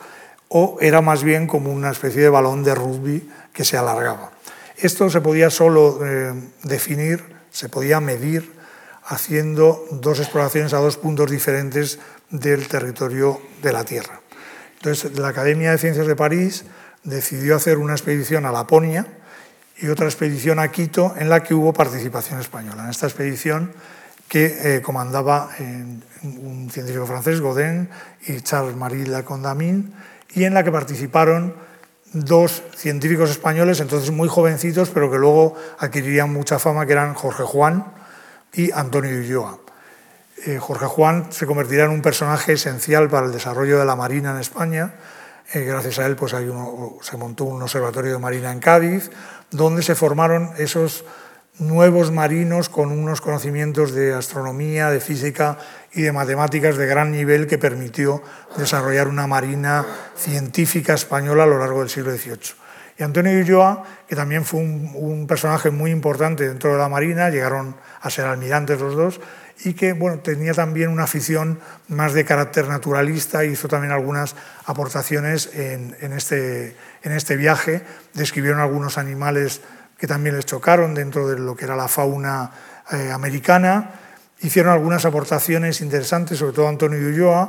[0.46, 4.30] o era más bien como una especie de balón de rugby que se alargaba.
[4.76, 6.32] Esto se podía solo eh,
[6.62, 8.54] definir, se podía medir
[9.06, 11.98] haciendo dos exploraciones a dos puntos diferentes
[12.30, 14.20] del territorio de la Tierra.
[14.76, 16.66] Entonces, la Academia de Ciencias de París
[17.02, 19.04] decidió hacer una expedición a Laponia
[19.78, 22.84] y otra expedición a Quito en la que hubo participación española.
[22.84, 23.72] En esta expedición
[24.28, 25.50] que eh, comandaba
[26.24, 27.88] un científico francés, Godin,
[28.26, 29.94] y Charles-Marie Lacondamin,
[30.34, 31.54] y en la que participaron
[32.12, 37.42] dos científicos españoles, entonces muy jovencitos, pero que luego adquirirían mucha fama, que eran Jorge
[37.42, 37.92] Juan
[38.52, 39.58] y Antonio Ulloa.
[40.46, 44.30] Eh, Jorge Juan se convertirá en un personaje esencial para el desarrollo de la Marina
[44.32, 44.94] en España.
[45.52, 46.50] Eh, gracias a él pues, hay
[47.02, 49.10] se montó un observatorio de Marina en Cádiz,
[49.50, 51.04] donde se formaron esos
[51.58, 55.58] nuevos marinos con unos conocimientos de astronomía, de física
[55.92, 58.22] y de matemáticas de gran nivel que permitió
[58.56, 59.86] desarrollar una marina
[60.16, 62.64] científica española a lo largo del siglo XVIII.
[62.96, 67.28] Y Antonio de Ulloa, que también fue un, personaje muy importante dentro de la Marina,
[67.28, 69.20] llegaron a ser almirantes los dos,
[69.64, 74.36] y que bueno, tenía también una afición más de carácter naturalista, hizo también algunas
[74.66, 77.82] aportaciones en, este, en este viaje,
[78.14, 79.60] describieron algunos animales
[80.04, 82.50] que también les chocaron dentro de lo que era la fauna
[82.92, 83.90] eh, americana,
[84.42, 87.46] hicieron algunas aportaciones interesantes, sobre todo Antonio Ulloa,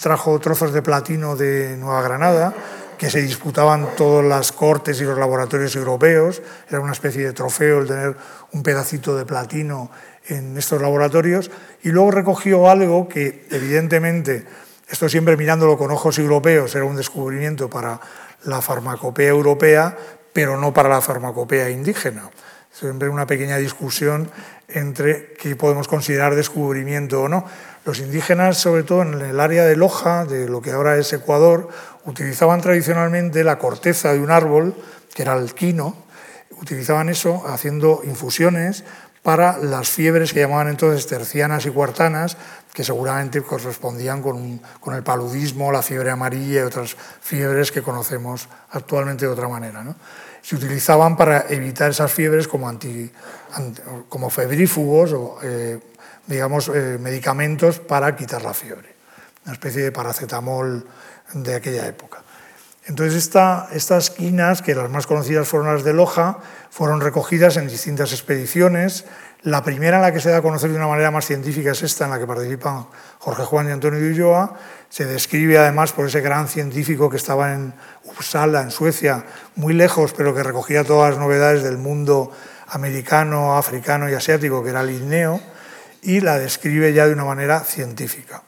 [0.00, 2.54] trajo trozos de platino de Nueva Granada,
[2.96, 6.40] que se disputaban todas las cortes y los laboratorios europeos,
[6.70, 8.16] era una especie de trofeo el tener
[8.52, 9.90] un pedacito de platino
[10.28, 11.50] en estos laboratorios,
[11.82, 14.46] y luego recogió algo que evidentemente,
[14.88, 18.00] esto siempre mirándolo con ojos europeos, era un descubrimiento para
[18.44, 19.94] la farmacopea europea,
[20.32, 22.30] pero no para la farmacopea indígena.
[22.70, 24.30] Siempre una pequeña discusión
[24.68, 27.44] entre qué podemos considerar descubrimiento o no.
[27.84, 31.68] Los indígenas, sobre todo en el área de Loja, de lo que ahora es Ecuador,
[32.04, 34.74] utilizaban tradicionalmente la corteza de un árbol,
[35.14, 35.96] que era el quino,
[36.60, 38.84] utilizaban eso haciendo infusiones
[39.22, 42.36] para las fiebres que llamaban entonces tercianas y cuartanas,
[42.78, 44.60] que seguramente correspondían con,
[44.94, 49.82] el paludismo, la fiebre amarilla y otras fiebres que conocemos actualmente de otra manera.
[49.82, 49.96] ¿no?
[50.42, 53.10] Se utilizaban para evitar esas fiebres como, anti,
[54.08, 55.80] como febrífugos o eh,
[56.28, 58.94] digamos, eh, medicamentos para quitar la fiebre,
[59.44, 60.86] una especie de paracetamol
[61.34, 62.22] de aquella época.
[62.84, 63.28] Entonces
[63.72, 66.38] estas quinas, que las más conocidas fueron las de Loja,
[66.70, 69.04] fueron recogidas en distintas expediciones.
[69.42, 71.82] La primera en la que se da a conocer de una manera más científica es
[71.82, 72.86] esta, en la que participan
[73.20, 74.54] Jorge Juan y Antonio de Ulloa.
[74.88, 77.72] Se describe además por ese gran científico que estaba en
[78.04, 79.24] Uppsala, en Suecia,
[79.54, 82.32] muy lejos, pero que recogía todas las novedades del mundo
[82.66, 85.40] americano, africano y asiático, que era Linneo,
[86.02, 88.42] y la describe ya de una manera científica.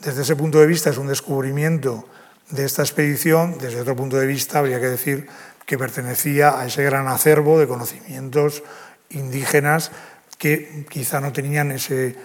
[0.00, 2.06] Desde ese punto de vista es un descubrimiento
[2.50, 5.26] de esta expedición, desde otro punto de vista, habría que decir
[5.66, 8.62] que pertenecía a ese gran acervo de conocimientos
[9.10, 9.90] indígenas
[10.38, 12.16] que quizá no tenían ese,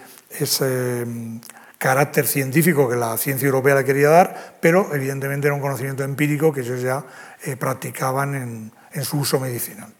[1.06, 1.38] mm,
[1.78, 6.52] carácter científico que la ciencia europea le quería dar, pero evidentemente era un conocimiento empírico
[6.52, 7.04] que ellos ya
[7.44, 9.92] eh, practicaban en, su uso medicinal.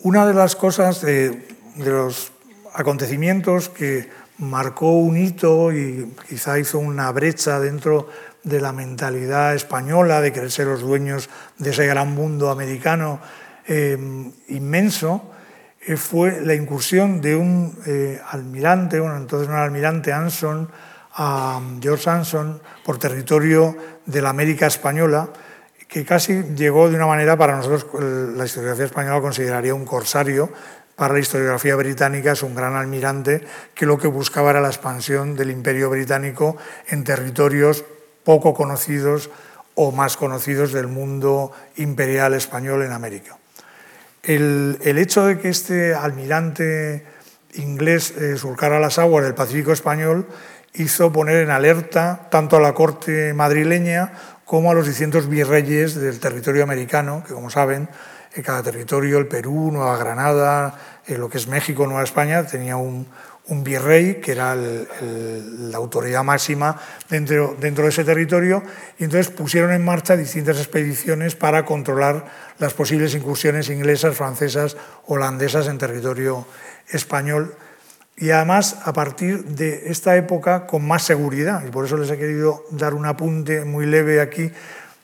[0.00, 1.40] Una de las cosas, de
[1.76, 2.32] los
[2.74, 8.08] acontecimientos que marcó un hito y quizá hizo una brecha dentro
[8.42, 13.20] de la mentalidad española de querer ser los dueños de ese gran mundo americano
[13.66, 13.96] eh,
[14.48, 15.30] inmenso,
[15.86, 20.70] eh, fue la incursión de un eh, almirante, bueno, entonces era almirante, Anson,
[21.14, 25.28] a George Anson, por territorio de la América española,
[25.86, 27.86] que casi llegó de una manera para nosotros,
[28.34, 30.50] la historiografía española consideraría un corsario,
[30.96, 33.44] para la historiografía británica es un gran almirante
[33.74, 36.56] que lo que buscaba era la expansión del imperio británico
[36.88, 37.84] en territorios
[38.22, 39.30] poco conocidos
[39.74, 43.38] o más conocidos del mundo imperial español en América.
[44.26, 47.04] El, hecho de que este almirante
[47.54, 50.26] inglés eh, surcara las aguas del Pacífico español
[50.72, 54.12] hizo poner en alerta tanto a la corte madrileña
[54.44, 57.88] como a los distintos virreyes del territorio americano, que como saben
[58.34, 60.74] en cada territorio, el Perú, Nueva Granada,
[61.06, 63.06] en lo que es México, Nueva España, tenía un,
[63.48, 66.80] virrey que era la autoridad máxima
[67.10, 68.62] dentro, dentro de ese territorio
[68.98, 72.24] y entonces pusieron en marcha distintas expediciones para controlar
[72.58, 74.76] las posibles incursiones inglesas, francesas,
[75.06, 76.46] holandesas en territorio
[76.88, 77.54] español.
[78.16, 82.16] Y además a partir de esta época con más seguridad y por eso les he
[82.16, 84.52] querido dar un apunte muy leve aquí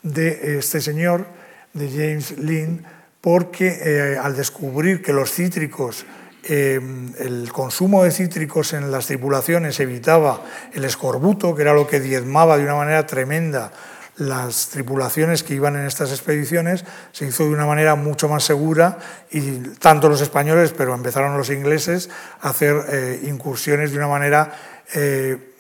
[0.03, 1.27] de este señor,
[1.75, 2.85] de James Lynn,
[3.21, 6.07] porque eh, al descubrir que los cítricos,
[6.45, 6.81] eh,
[7.19, 12.57] el consumo de cítricos en las tripulaciones evitaba el escorbuto, que era lo que diezmaba
[12.57, 13.73] de una manera tremenda
[14.17, 18.99] las tripulaciones que iban en estas expediciones, se hizo de una manera mucho más segura
[19.31, 22.11] y tanto los españoles, pero empezaron los ingleses
[22.43, 24.53] a hacer eh, incursiones de una manera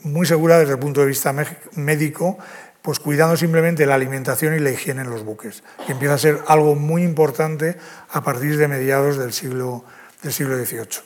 [0.03, 1.33] muy segura desde el punto de vista
[1.77, 2.37] médico
[2.83, 6.40] pues cuidando simplemente la alimentación y la higiene en los buques, que empieza a ser
[6.47, 7.77] algo muy importante
[8.11, 9.85] a partir de mediados del siglo,
[10.22, 11.02] del siglo XVIII.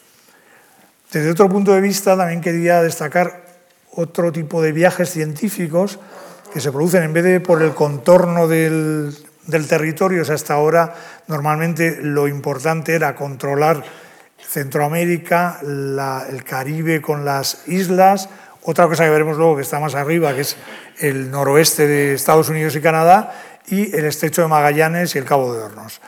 [1.13, 3.45] Desde otro punto de vista, también quería destacar
[3.93, 5.99] otro tipo de viajes científicos
[6.53, 9.17] que se producen en vez de por el contorno del,
[9.69, 10.95] territorio, o hasta ahora
[11.29, 13.85] normalmente lo importante era controlar
[14.39, 18.29] Centroamérica, el Caribe con las islas,
[18.63, 20.57] otra cosa que veremos luego que está más arriba, que es
[20.99, 23.35] el noroeste de Estados Unidos y Canadá,
[23.67, 26.01] y el estrecho de Magallanes y el Cabo de Hornos.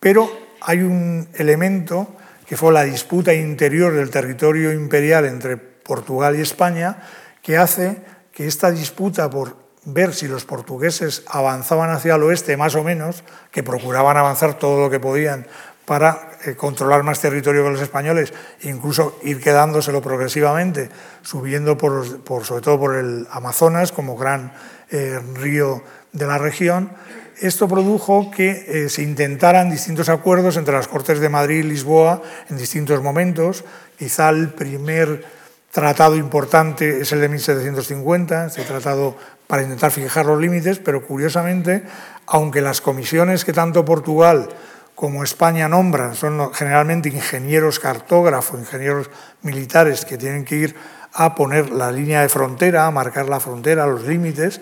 [0.00, 2.16] Pero hay un elemento
[2.52, 6.98] que fue la disputa interior del territorio imperial entre Portugal y España,
[7.40, 12.74] que hace que esta disputa por ver si los portugueses avanzaban hacia el oeste más
[12.74, 15.46] o menos, que procuraban avanzar todo lo que podían
[15.86, 18.34] para eh, controlar más territorio que los españoles,
[18.64, 20.90] incluso ir quedándoselo progresivamente,
[21.22, 22.04] subiendo por,
[22.44, 24.52] sobre todo por el Amazonas como gran
[24.90, 25.82] eh, río
[26.12, 26.90] de la región.
[27.42, 32.22] Esto produjo que eh, se intentaran distintos acuerdos entre las Cortes de Madrid y Lisboa
[32.48, 33.64] en distintos momentos.
[33.98, 35.24] Quizá el primer
[35.72, 39.16] tratado importante es el de 1750, este tratado
[39.48, 41.82] para intentar fijar los límites, pero curiosamente,
[42.26, 44.48] aunque las comisiones que tanto Portugal
[44.94, 49.10] como España nombran son generalmente ingenieros cartógrafos, ingenieros
[49.42, 50.76] militares que tienen que ir
[51.12, 54.60] a poner la línea de frontera, a marcar la frontera, los límites,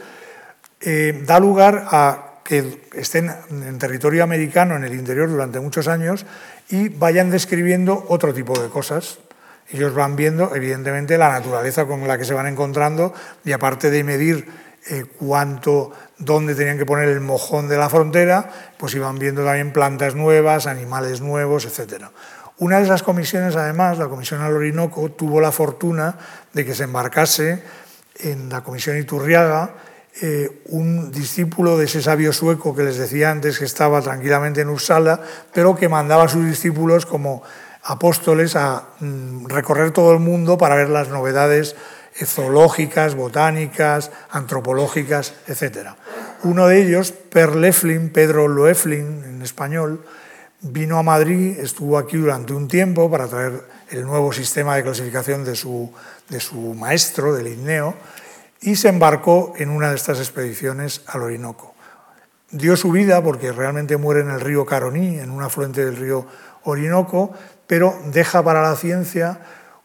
[0.81, 6.27] eh, da lugar a que estén en territorio americano, en el interior, durante muchos años
[6.69, 9.21] y vayan describiendo otro tipo de cosas.
[9.71, 14.03] Ellos van viendo, evidentemente, la naturaleza con la que se van encontrando y aparte de
[14.03, 14.49] medir
[14.91, 19.73] eh, cuánto, dónde tenían que poner el mojón de la frontera, pues iban viendo también
[19.73, 22.07] plantas nuevas, animales nuevos, etc.
[22.59, 26.19] Una de esas comisiones, además, la Comisión al Orinoco, tuvo la fortuna
[26.53, 27.63] de que se embarcase
[28.19, 29.71] en la Comisión Iturriaga
[30.23, 34.69] eh, un discípulo de ese sabio sueco que les decía antes que estaba tranquilamente en
[34.69, 35.21] Uppsala,
[35.53, 37.43] pero que mandaba a sus discípulos como
[37.83, 41.75] apóstoles a mm, recorrer todo el mundo para ver las novedades
[42.25, 45.91] zoológicas, botánicas, antropológicas, etc.
[46.43, 50.05] Uno de ellos, Per Leflin, Pedro Loeflin en español,
[50.63, 55.45] vino a Madrid, estuvo aquí durante un tiempo para traer el nuevo sistema de clasificación
[55.45, 55.91] de su,
[56.29, 57.95] de su maestro, del Linneo,
[58.61, 61.75] y se embarcó en una de estas expediciones al Orinoco.
[62.51, 66.27] Dio su vida porque realmente muere en el río Caroní, en un afluente del río
[66.65, 67.33] Orinoco,
[67.67, 69.41] pero deja para la ciencia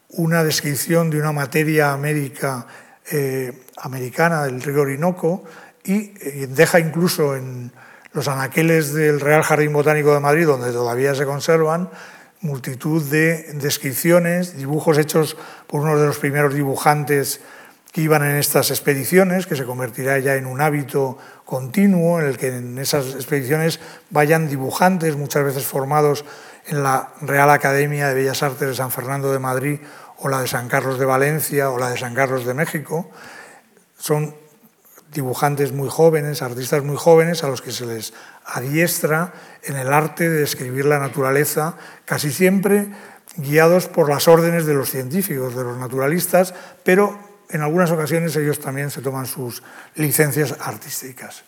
[0.08, 2.66] una descripción de una materia médica
[3.10, 5.44] eh, americana del río Orinoco
[5.84, 7.72] y eh, deja incluso en
[8.12, 11.90] los anaqueles del Real Jardín Botánico de Madrid, donde todavía se conservan,
[12.40, 17.40] multitud de descripciones, dibujos hechos por uno de los primeros dibujantes
[17.96, 21.16] que iban en estas expediciones, que se convertirá ya en un hábito
[21.46, 23.80] continuo, en el que en esas expediciones
[24.10, 26.26] vayan dibujantes, muchas veces formados
[26.66, 29.80] en la Real Academia de Bellas Artes de San Fernando de Madrid
[30.18, 33.08] o la de San Carlos de Valencia o la de San Carlos de México.
[33.96, 34.34] Son
[35.10, 38.12] dibujantes muy jóvenes, artistas muy jóvenes, a los que se les
[38.44, 39.32] adiestra
[39.62, 42.88] en el arte de describir la naturaleza, casi siempre
[43.38, 46.52] guiados por las órdenes de los científicos, de los naturalistas,
[46.84, 49.62] pero en algunas ocasiones ellos también se toman sus
[49.94, 51.44] licencias artísticas.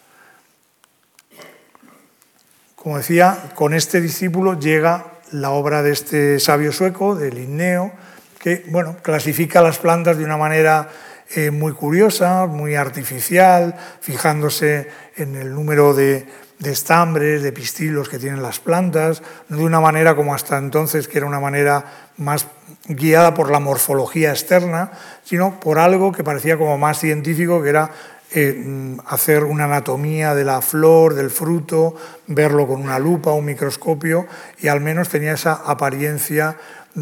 [2.77, 7.93] Como decía, con este discípulo llega la obra de este sabio sueco, de Linneo,
[8.39, 10.89] que bueno, clasifica las plantas de una manera
[11.35, 16.27] eh, muy curiosa, muy artificial, fijándose en el número de,
[16.59, 21.19] de, estambres, de pistilos que tienen las plantas, de una manera como hasta entonces, que
[21.19, 21.85] era una manera
[22.17, 22.47] más
[22.87, 24.93] guiada por la morfología externa,
[25.25, 27.91] sino por algo que parecía como más científico, que era
[28.31, 31.95] eh, hacer una anatomía de la flor, del fruto,
[32.27, 34.27] verlo con una lupa, un microscopio,
[34.59, 36.57] y al menos tenía esa apariencia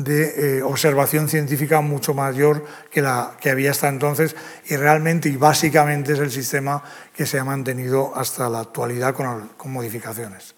[0.04, 4.36] de eh, observación científica mucho mayor que la que había hasta entonces
[4.66, 6.82] y realmente y básicamente es el sistema
[7.14, 10.54] que se ha mantenido hasta la actualidad con, modificaciones.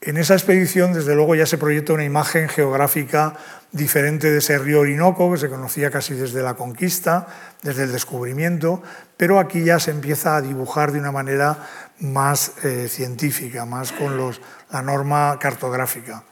[0.00, 3.34] En esa expedición, desde luego, ya se proyecta una imagen geográfica
[3.70, 7.28] diferente de ese río Orinoco, que se conocía casi desde la conquista,
[7.62, 8.82] desde el descubrimiento,
[9.16, 11.68] pero aquí ya se empieza a dibujar de una manera
[12.00, 14.40] más eh, científica, más con los,
[14.72, 16.24] la norma cartográfica.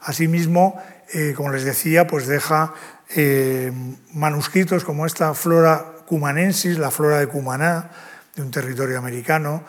[0.00, 0.80] Asimismo,
[1.12, 2.74] eh, como les decía, pues deja
[3.14, 3.72] eh,
[4.12, 7.90] manuscritos como esta Flora cumanensis, la flora de Cumaná,
[8.34, 9.62] de un territorio americano,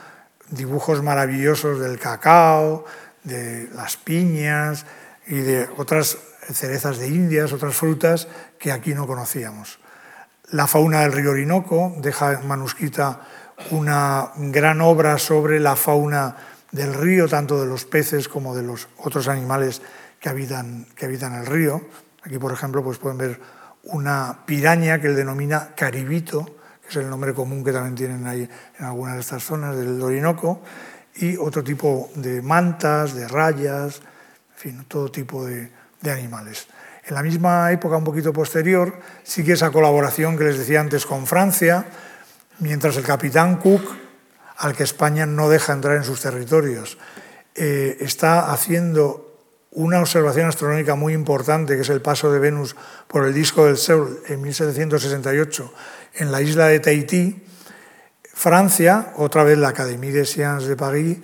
[0.50, 2.84] dibujos maravillosos del cacao,
[3.24, 4.88] de las piñas
[5.28, 6.18] y de otras
[6.52, 8.28] cerezas de Indias, otras frutas
[8.58, 9.78] que aquí no conocíamos.
[10.50, 13.22] La fauna del río Orinoco deja manuscrita
[13.70, 16.36] una gran obra sobre la fauna
[16.72, 19.84] del río, tanto de los peces como de los otros animales
[20.22, 21.82] que habitan, que habitan el río.
[22.24, 23.42] Aquí, por ejemplo, pues pueden ver
[23.84, 28.48] una piraña que él denomina caribito, que es el nombre común que también tienen ahí
[28.80, 30.62] en algunas de estas zonas del Orinoco,
[31.16, 34.02] y otro tipo de mantas, de rayas,
[34.54, 36.68] en fin, todo tipo de, de animales.
[37.04, 41.26] En la misma época, un poquito posterior, sigue esa colaboración que les decía antes con
[41.26, 41.88] Francia,
[42.60, 43.82] mientras el capitán Cook,
[44.58, 47.00] al que España no deja entrar en sus territorios,
[47.56, 49.31] eh, está haciendo
[49.72, 52.76] una observación astronómica muy importante, que es el paso de Venus
[53.08, 55.74] por el disco del Sol en 1768
[56.16, 57.44] en la isla de Tahití,
[58.34, 61.20] Francia, otra vez la Académie des Sciences de París,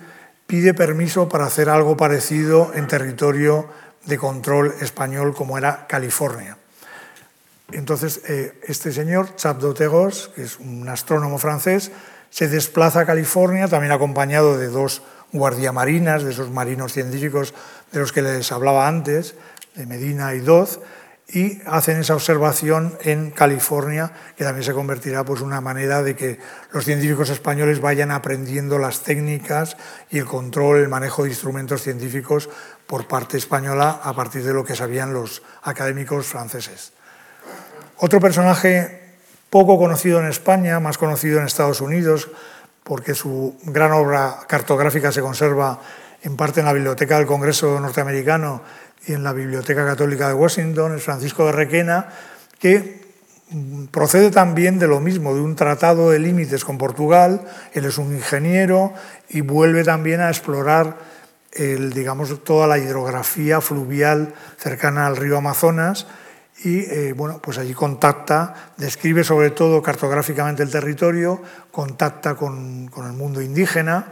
[0.45, 3.67] pide permiso para hacer algo parecido en territorio
[4.05, 6.57] de control español como era California.
[7.71, 11.91] Entonces, eh, este señor, Chap d'Otegos, que es un astrónomo francés,
[12.29, 15.01] se desplaza a California, también acompañado de dos
[15.33, 17.53] guardiamarinas, de esos marinos científicos
[17.91, 19.35] de los que les hablaba antes,
[19.75, 20.79] de Medina y Doz,
[21.29, 26.39] y hacen esa observación en California, que también se convertirá pues una manera de que
[26.71, 29.75] los científicos españoles vayan aprendiendo las técnicas
[30.09, 32.49] y el control, el manejo de instrumentos científicos
[32.88, 36.93] por parte española a partir de lo que sabían los académicos franceses.
[37.97, 39.07] Otro personaje
[39.49, 42.29] poco conocido en España, más conocido en Estados Unidos,
[42.83, 45.81] porque su gran obra cartográfica se conserva
[46.24, 48.61] en parte en la Biblioteca del Congreso norteamericano
[49.05, 52.09] y en la Biblioteca Católica de Washington, es Francisco de Requena,
[52.59, 53.07] que
[53.91, 57.41] procede también de lo mismo, de un tratado de límites con Portugal,
[57.74, 58.93] él es un ingeniero
[59.30, 60.97] y vuelve también a explorar
[61.53, 66.07] el, digamos, toda la hidrografía fluvial cercana al río Amazonas
[66.63, 71.41] y eh, bueno, pues allí contacta, describe sobre todo cartográficamente el territorio,
[71.72, 74.07] contacta con, con el mundo indígena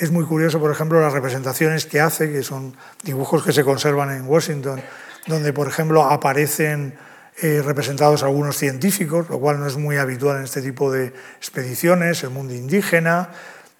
[0.00, 4.10] es muy curioso, por ejemplo, las representaciones que hace, que son dibujos que se conservan
[4.10, 4.80] en Washington,
[5.26, 6.94] donde, por ejemplo, aparecen
[7.42, 12.24] eh, representados algunos científicos, lo cual no es muy habitual en este tipo de expediciones,
[12.24, 13.28] el mundo indígena,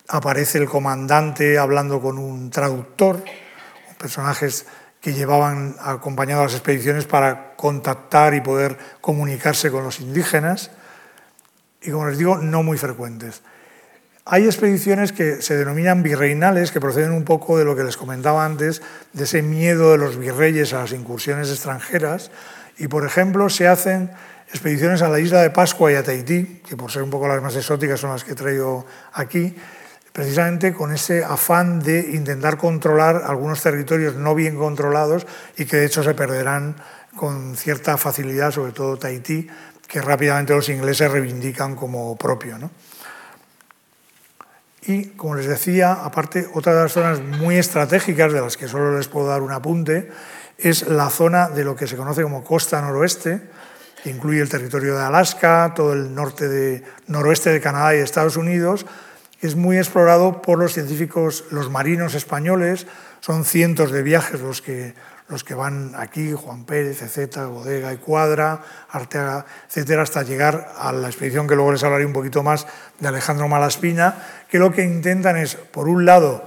[0.08, 3.24] aparece el comandante hablando con un traductor,
[3.96, 4.66] personajes
[5.00, 10.70] que llevaban acompañado a las expediciones para contactar y poder comunicarse con los indígenas,
[11.80, 13.40] y como les digo, no muy frecuentes.
[14.32, 18.44] Hay expediciones que se denominan virreinales, que proceden un poco de lo que les comentaba
[18.44, 18.80] antes,
[19.12, 22.30] de ese miedo de los virreyes a las incursiones extranjeras.
[22.78, 24.08] Y, por ejemplo, se hacen
[24.50, 27.42] expediciones a la isla de Pascua y a Tahití, que por ser un poco las
[27.42, 29.52] más exóticas son las que he traído aquí,
[30.12, 35.26] precisamente con ese afán de intentar controlar algunos territorios no bien controlados
[35.58, 36.76] y que de hecho se perderán
[37.16, 39.48] con cierta facilidad, sobre todo Tahití,
[39.88, 42.58] que rápidamente los ingleses reivindican como propio.
[42.58, 42.70] ¿no?
[44.82, 48.96] Y, como les decía, aparte, otra de las zonas muy estratégicas, de las que solo
[48.96, 50.10] les puedo dar un apunte,
[50.56, 53.42] es la zona de lo que se conoce como costa noroeste,
[54.02, 58.36] que incluye el territorio de Alaska, todo el norte de, noroeste de Canadá y Estados
[58.36, 58.86] Unidos,
[59.40, 62.86] es muy explorado por los científicos, los marinos españoles,
[63.20, 64.94] son cientos de viajes los que
[65.30, 68.60] los que van aquí, Juan Pérez, etc., Bodega y Cuadra,
[68.90, 72.66] Arteaga, etcétera, hasta llegar a la expedición que luego les hablaré un poquito más
[72.98, 74.16] de Alejandro Malaspina,
[74.48, 76.44] que lo que intentan es, por un lado,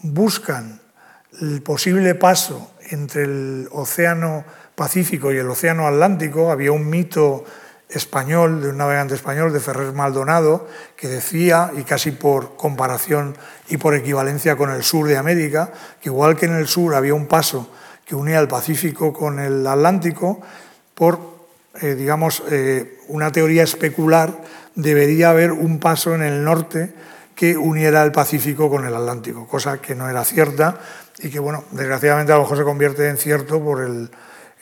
[0.00, 0.80] buscan
[1.40, 6.50] el posible paso entre el Océano Pacífico y el Océano Atlántico.
[6.50, 7.44] Había un mito
[7.90, 10.66] español, de un navegante español, de Ferrer Maldonado,
[10.96, 13.36] que decía, y casi por comparación
[13.68, 15.70] y por equivalencia con el sur de América,
[16.00, 17.68] que igual que en el sur había un paso
[18.12, 20.38] que unía el Pacífico con el Atlántico,
[20.94, 21.18] por,
[21.80, 24.36] eh, digamos, eh, una teoría especular,
[24.74, 26.92] debería haber un paso en el norte
[27.34, 30.78] que uniera el Pacífico con el Atlántico, cosa que no era cierta
[31.20, 34.10] y que, bueno, desgraciadamente a lo mejor se convierte en cierto por el,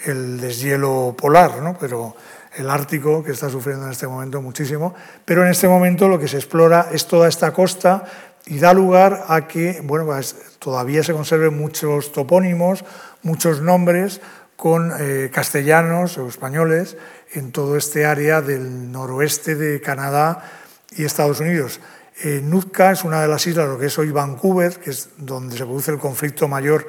[0.05, 1.77] el deshielo polar, ¿no?
[1.77, 2.15] pero
[2.55, 4.95] el Ártico, que está sufriendo en este momento muchísimo,
[5.25, 8.05] pero en este momento lo que se explora es toda esta costa
[8.47, 12.85] y da lugar a que bueno, pues, todavía se conserven muchos topónimos,
[13.23, 14.21] muchos nombres
[14.57, 16.97] con eh, castellanos o españoles
[17.33, 20.45] en todo este área del noroeste de Canadá
[20.91, 21.81] y Estados Unidos.
[22.23, 22.43] Eh,
[22.93, 25.91] es una de las islas, lo que es hoy Vancouver, que es donde se produce
[25.91, 26.87] el conflicto mayor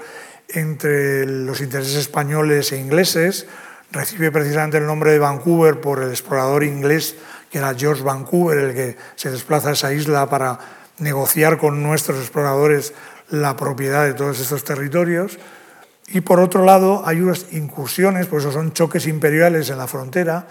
[0.50, 3.48] entre los intereses españoles e ingleses.
[3.92, 7.16] Recibe precisamente el nombre de Vancouver por el explorador inglés
[7.52, 10.58] que era George Vancouver, el que se desplaza a esa isla para
[11.00, 12.94] negociar con nuestros exploradores
[13.30, 15.38] la propiedad de todos estos territorios.
[16.14, 20.48] Y por otro lado, hay unas incursiones, por eso son choques imperiales en la frontera,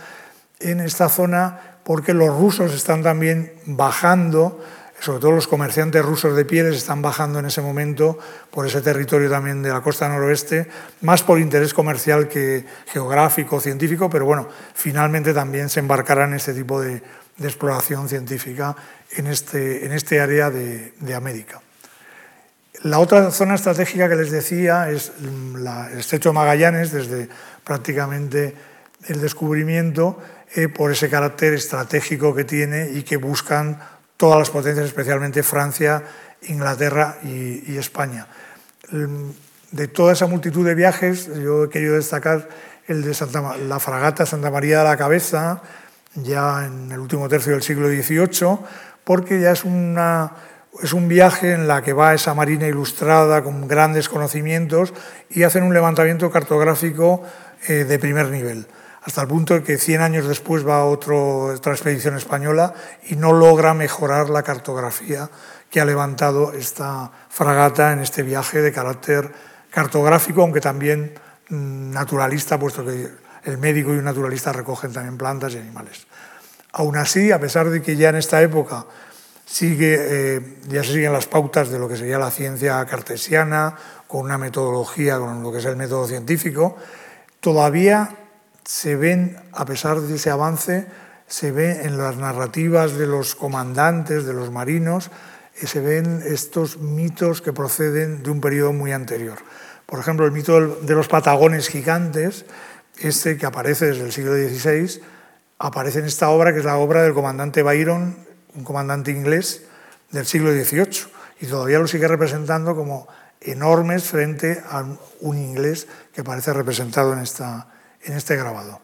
[0.59, 4.61] en esta zona, porque los rusos están también bajando,
[5.01, 8.19] sobre todo los comerciantes rusos de pieles están bajando en ese momento
[8.51, 10.69] por ese territorio también de la costa noroeste,
[11.01, 16.55] más por interés comercial que geográfico, científico, pero bueno, finalmente también se embarcarán en este
[16.55, 17.03] tipo de,
[17.43, 18.77] exploración científica
[19.17, 21.63] en este, en este área de, América.
[22.83, 27.29] La otra zona estratégica que les decía es el estrecho de Magallanes, desde
[27.63, 28.55] prácticamente
[29.07, 30.19] el descubrimiento,
[30.55, 33.79] eh, por ese carácter estratégico que tiene y que buscan
[34.17, 36.03] todas las potencias, especialmente Francia,
[36.43, 38.27] Inglaterra y, España.
[39.71, 42.49] De toda esa multitud de viajes, yo he querido destacar
[42.89, 43.15] el de
[43.69, 45.63] la fragata Santa María de la Cabeza,
[46.15, 48.59] ya en el último tercio del siglo XVIII,
[49.05, 50.33] porque ya es, una,
[50.83, 54.95] es un viaje en la que va esa marina ilustrada con grandes conocimientos
[55.29, 57.23] y hacen un levantamiento cartográfico
[57.69, 58.67] eh, de primer nivel
[59.03, 62.75] hasta el punto de que 100 años después va otro, otra expedición española
[63.09, 65.31] y no logra mejorar la cartografía
[65.71, 69.33] que ha levantado esta fragata en este viaje de carácter
[69.71, 71.15] cartográfico, aunque también
[71.49, 73.09] mm, naturalista, puesto que
[73.45, 76.07] el médico y un naturalista recogen también plantas y animales.
[76.73, 78.85] Aún así, a pesar de que ya en esta época
[79.51, 83.75] sigue, eh, ya se siguen las pautas de lo que sería la ciencia cartesiana,
[84.07, 86.77] con una metodología, con lo que es el método científico,
[87.41, 88.17] todavía
[88.65, 90.87] se ven, a pesar de ese avance,
[91.27, 95.11] se ve en las narrativas de los comandantes, de los marinos,
[95.61, 99.39] eh, se ven estos mitos que proceden de un periodo muy anterior.
[99.85, 102.45] Por ejemplo, el mito de los patagones gigantes,
[103.01, 105.03] este que aparece desde el siglo XVI,
[105.59, 109.63] aparece en esta obra, que es la obra del comandante Byron, un comandante inglés
[110.11, 111.07] del siglo XVIII,
[111.41, 113.09] y todavía lo sigue representando como
[113.41, 114.85] enormes frente a
[115.21, 117.69] un inglés que parece representado en esta,
[118.03, 118.81] en este grabado.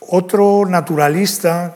[0.00, 1.74] Otro naturalista,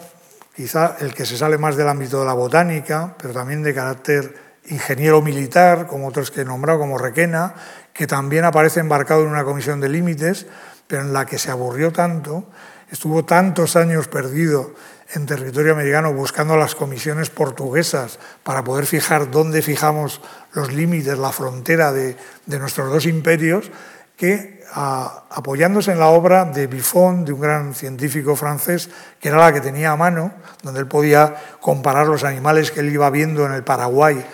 [0.54, 4.34] quizá el que se sale más del ámbito de la botánica, pero también de carácter
[4.66, 7.54] ingeniero militar, como otros que he nombrado, como Requena,
[7.92, 10.46] que también aparece embarcado en una comisión de límites,
[10.86, 12.44] pero en la que se aburrió tanto,
[12.90, 14.74] estuvo tantos años perdido
[15.14, 20.20] en territorio americano buscando las comisiones portuguesas para poder fijar dónde fijamos
[20.52, 23.70] los límites, la frontera de, de nuestros dos imperios,
[24.16, 28.88] que apoyándose en la obra de Buffon, de un gran científico francés,
[29.20, 30.32] que era la que tenía a mano,
[30.62, 34.24] donde él podía comparar los animales que él iba viendo en el Paraguay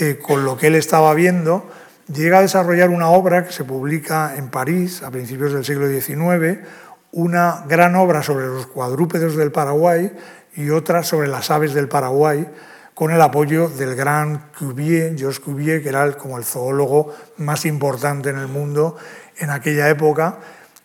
[0.00, 1.70] eh, con lo que él estaba viendo,
[2.12, 6.60] llega a desarrollar una obra que se publica en París a principios del siglo XIX,
[7.16, 10.12] una gran obra sobre los cuadrúpedos del Paraguay
[10.54, 12.46] y otra sobre las aves del Paraguay,
[12.92, 18.28] con el apoyo del gran Cuvier, Georges Cuvier, que era como el zoólogo más importante
[18.28, 18.96] en el mundo
[19.38, 20.40] en aquella época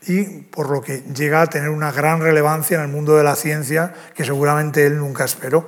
[0.08, 3.36] y por lo que llega a tener una gran relevancia en el mundo de la
[3.36, 5.68] ciencia que seguramente él nunca esperó.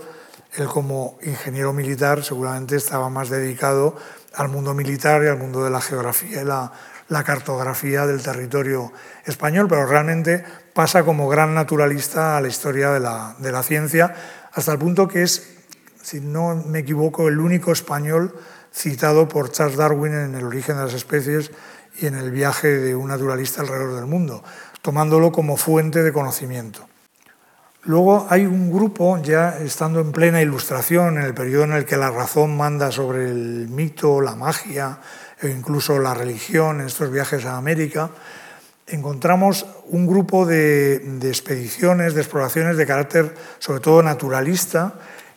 [0.56, 3.98] Él como ingeniero militar seguramente estaba más dedicado
[4.34, 6.72] al mundo militar y al mundo de la geografía y la,
[7.22, 8.92] cartografía del territorio
[9.26, 10.44] español, pero realmente
[10.74, 14.16] pasa como gran naturalista a la historia de la, de la ciencia,
[14.52, 15.58] hasta el punto que es,
[16.02, 18.34] si no me equivoco, el único español
[18.74, 21.52] citado por Charles Darwin en El origen de las especies
[22.00, 24.44] y en el viaje de un naturalista alrededor del mundo,
[24.82, 26.88] tomándolo como fuente de conocimiento.
[27.86, 31.98] Luego hay un grupo, ya estando en plena ilustración, en el periodo en el que
[31.98, 35.00] la razón manda sobre el mito, la magia
[35.48, 38.10] e incluso la religión en estos viajes a América,
[38.88, 44.94] encontramos un grupo de, expediciones, de exploraciones de carácter sobre todo naturalista,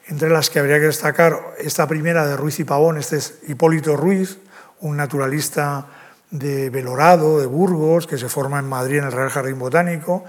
[0.09, 3.97] entre las que habría que destacar esta primera de Ruiz y Pavón, este es Hipólito
[3.97, 4.39] Ruiz,
[4.81, 5.87] un naturalista
[6.31, 10.25] de Belorado, de Burgos, que se forma en Madrid en el Real Jardín Botánico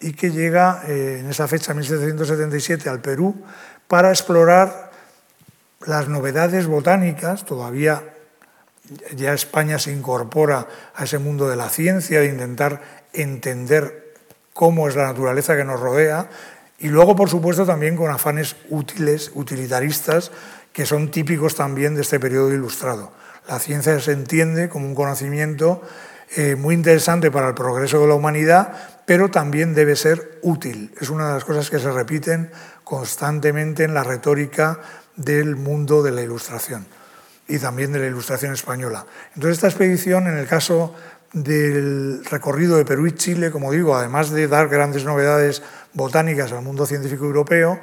[0.00, 3.42] y que llega eh, en esa fecha, 1777, al Perú
[3.86, 4.90] para explorar
[5.86, 7.44] las novedades botánicas.
[7.44, 8.02] Todavía
[9.14, 14.14] ya España se incorpora a ese mundo de la ciencia, de intentar entender
[14.52, 16.28] cómo es la naturaleza que nos rodea
[16.78, 20.32] y luego, por supuesto, también con afanes útiles, utilitaristas,
[20.72, 23.12] que son típicos también de este periodo ilustrado.
[23.48, 25.82] La ciencia se entiende como un conocimiento
[26.34, 28.72] eh, muy interesante para el progreso de la humanidad,
[29.06, 30.92] pero también debe ser útil.
[31.00, 32.50] Es una de las cosas que se repiten
[32.82, 34.80] constantemente en la retórica
[35.14, 36.86] del mundo de la ilustración
[37.52, 39.04] y también de la ilustración española.
[39.34, 40.94] Entonces esta expedición, en el caso
[41.34, 46.62] del recorrido de Perú y Chile, como digo, además de dar grandes novedades botánicas al
[46.62, 47.78] mundo científico europeo,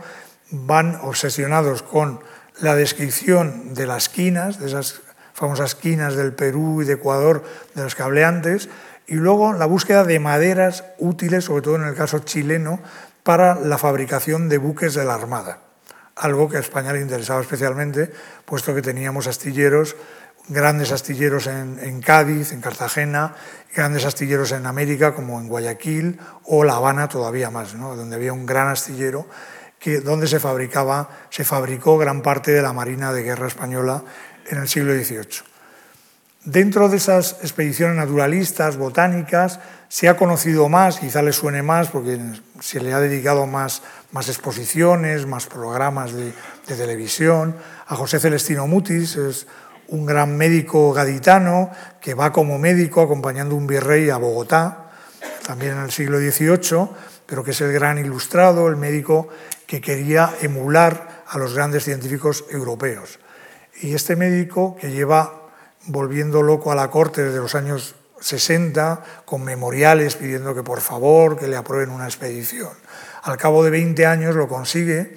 [0.49, 2.19] van obsesionados con
[2.59, 5.01] la descripción de las quinas, de esas
[5.33, 7.43] famosas quinas del Perú y de Ecuador
[7.75, 8.69] de los cableantes,
[9.05, 12.79] y luego la búsqueda de maderas útiles, sobre todo en el caso chileno,
[13.21, 15.59] para la fabricación de buques de la Armada,
[16.19, 18.11] algo que a España le interesaba especialmente,
[18.45, 19.95] puesto que teníamos astilleros,
[20.49, 23.35] grandes astilleros en, Cádiz, en Cartagena,
[23.73, 28.45] grandes astilleros en América, como en Guayaquil o La Habana todavía más, donde había un
[28.45, 29.27] gran astillero
[29.79, 34.03] que, donde se fabricaba, se fabricó gran parte de la Marina de Guerra Española
[34.49, 35.48] en el siglo XVIII.
[36.45, 39.59] Dentro de esas expediciones naturalistas, botánicas,
[39.89, 42.17] se ha conocido más, quizá le suene más porque
[42.61, 43.81] se le ha dedicado más,
[44.13, 46.31] más exposiciones, más programas de,
[46.65, 47.55] televisión.
[47.87, 49.47] A José Celestino Mutis es
[49.89, 54.91] un gran médico gaditano que va como médico acompañando un virrey a Bogotá,
[55.45, 56.89] también en el siglo XVIII,
[57.25, 59.27] pero que es el gran ilustrado, el médico
[59.67, 63.19] que quería emular a los grandes científicos europeos.
[63.81, 65.48] Y este médico, que lleva
[65.87, 71.37] volviendo loco a la corte desde los años 60, con memoriales pidiendo que por favor,
[71.37, 72.71] que le aprueben una expedición.
[73.23, 75.15] Al cabo de 20 años lo consigue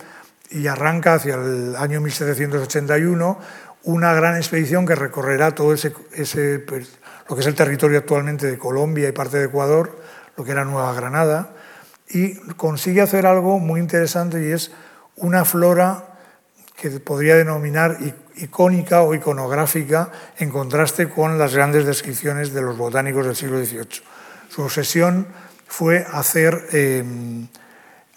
[0.51, 3.39] y arranca hacia el año 1781
[3.85, 5.91] una gran expedición que recorrerá todo ese,
[6.61, 6.99] pues,
[7.29, 9.99] lo que es el territorio actualmente de Colombia y parte de Ecuador,
[10.37, 11.55] lo que era Nueva Granada,
[12.09, 14.71] y consigue hacer algo muy interesante y es
[15.17, 16.12] una flora
[16.83, 17.97] que podría denominar
[18.35, 24.03] icónica o iconográfica en contraste con las grandes descripciones de los botánicos del siglo XVIII.
[24.49, 25.29] Su obsesión
[25.69, 27.47] fue hacer, em,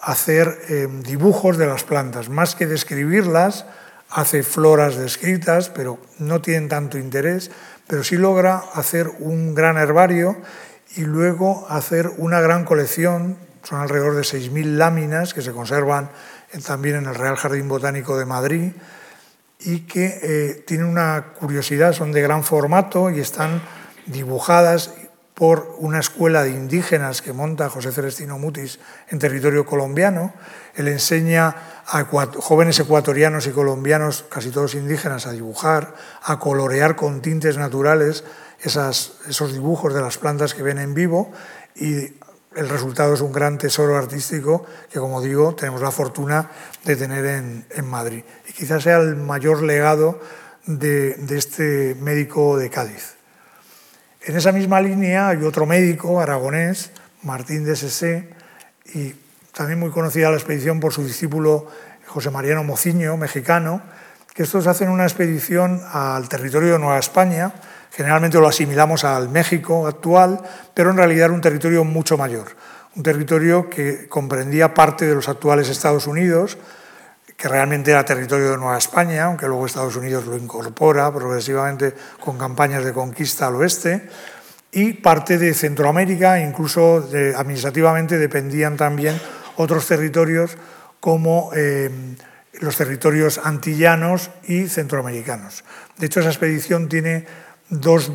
[0.00, 3.66] hacer em, dibujos de las plantas, más que describirlas,
[4.10, 7.52] hace floras descritas, pero no tienen tanto interés,
[7.86, 10.36] pero sí logra hacer un gran herbario
[10.96, 16.10] y luego hacer una gran colección, son alrededor de 6.000 láminas que se conservan
[16.64, 18.72] también en el Real Jardín Botánico de Madrid
[19.60, 23.62] y que eh, tienen una curiosidad, son de gran formato y están
[24.06, 24.92] dibujadas
[25.34, 28.78] por una escuela de indígenas que monta José Celestino Mutis
[29.10, 30.32] en territorio colombiano.
[30.74, 31.54] Él enseña
[31.86, 32.04] a
[32.38, 38.24] jóvenes ecuatorianos y colombianos, casi todos indígenas, a dibujar, a colorear con tintes naturales
[38.60, 41.30] esos dibujos de las plantas que ven en vivo
[41.74, 42.14] y
[42.56, 46.50] el resultado es un gran tesoro artístico que, como digo, tenemos la fortuna
[46.84, 48.24] de tener en, Madrid.
[48.48, 50.18] Y quizás sea el mayor legado
[50.64, 53.16] de, este médico de Cádiz.
[54.22, 56.90] En esa misma línea hay otro médico aragonés,
[57.22, 58.30] Martín de Sessé,
[58.94, 59.14] y
[59.52, 61.66] también muy conocida la expedición por su discípulo
[62.06, 63.82] José Mariano Mociño, mexicano,
[64.34, 67.52] que estos hacen una expedición al territorio de Nueva España,
[67.96, 70.38] Generalmente lo asimilamos al México actual,
[70.74, 72.48] pero en realidad era un territorio mucho mayor,
[72.94, 76.58] un territorio que comprendía parte de los actuales Estados Unidos,
[77.38, 82.36] que realmente era territorio de Nueva España, aunque luego Estados Unidos lo incorpora progresivamente con
[82.36, 84.06] campañas de conquista al oeste,
[84.72, 89.18] y parte de Centroamérica, incluso administrativamente dependían también
[89.56, 90.58] otros territorios
[91.00, 91.90] como eh,
[92.60, 95.64] los territorios antillanos y centroamericanos.
[95.96, 98.10] De hecho, esa expedición tiene dos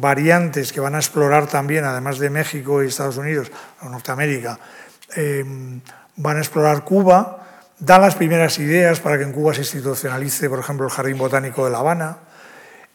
[0.00, 3.50] variantes que van a explorar también, además de México y Estados Unidos,
[3.82, 4.58] o Norteamérica,
[5.16, 5.44] eh,
[6.16, 10.58] van a explorar Cuba, dan las primeras ideas para que en Cuba se institucionalice, por
[10.58, 12.18] ejemplo, el Jardín Botánico de La Habana.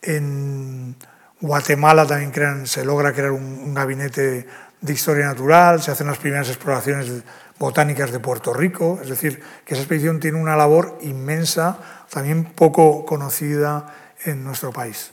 [0.02, 0.96] En
[1.42, 4.48] Guatemala también crean, se logra crear un, un gabinete
[4.82, 7.24] de historia natural, se hacen las primeras exploraciones
[7.60, 11.78] botánicas de Puerto Rico, es decir, que esa expedición tiene una labor inmensa,
[12.10, 13.94] también poco conocida
[14.24, 15.12] en nuestro país.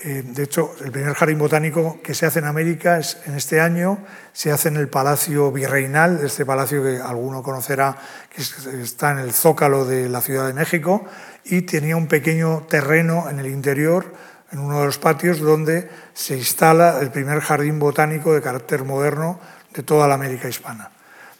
[0.00, 3.60] Eh, de hecho, el primer jardín botánico que se hace en América es en este
[3.60, 3.98] año,
[4.32, 7.96] se hace en el Palacio Virreinal, este palacio que alguno conocerá,
[8.30, 8.40] que
[8.80, 11.04] está en el zócalo de la Ciudad de México,
[11.44, 14.14] y tenía un pequeño terreno en el interior,
[14.52, 19.40] en uno de los patios, donde se instala el primer jardín botánico de carácter moderno
[19.74, 20.92] de toda la América hispana.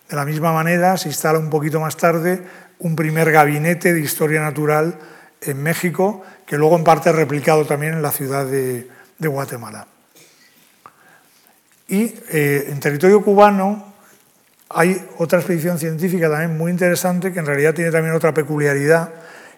[0.08, 2.42] De la misma manera, se instala un poquito más tarde
[2.80, 4.98] un primer gabinete de historia natural
[5.40, 8.88] en México, que luego en parte replicado también en la ciudad de,
[9.18, 9.86] Guatemala.
[11.88, 13.92] Y eh, en territorio cubano
[14.70, 19.12] hay otra expedición científica también muy interesante que en realidad tiene también otra peculiaridad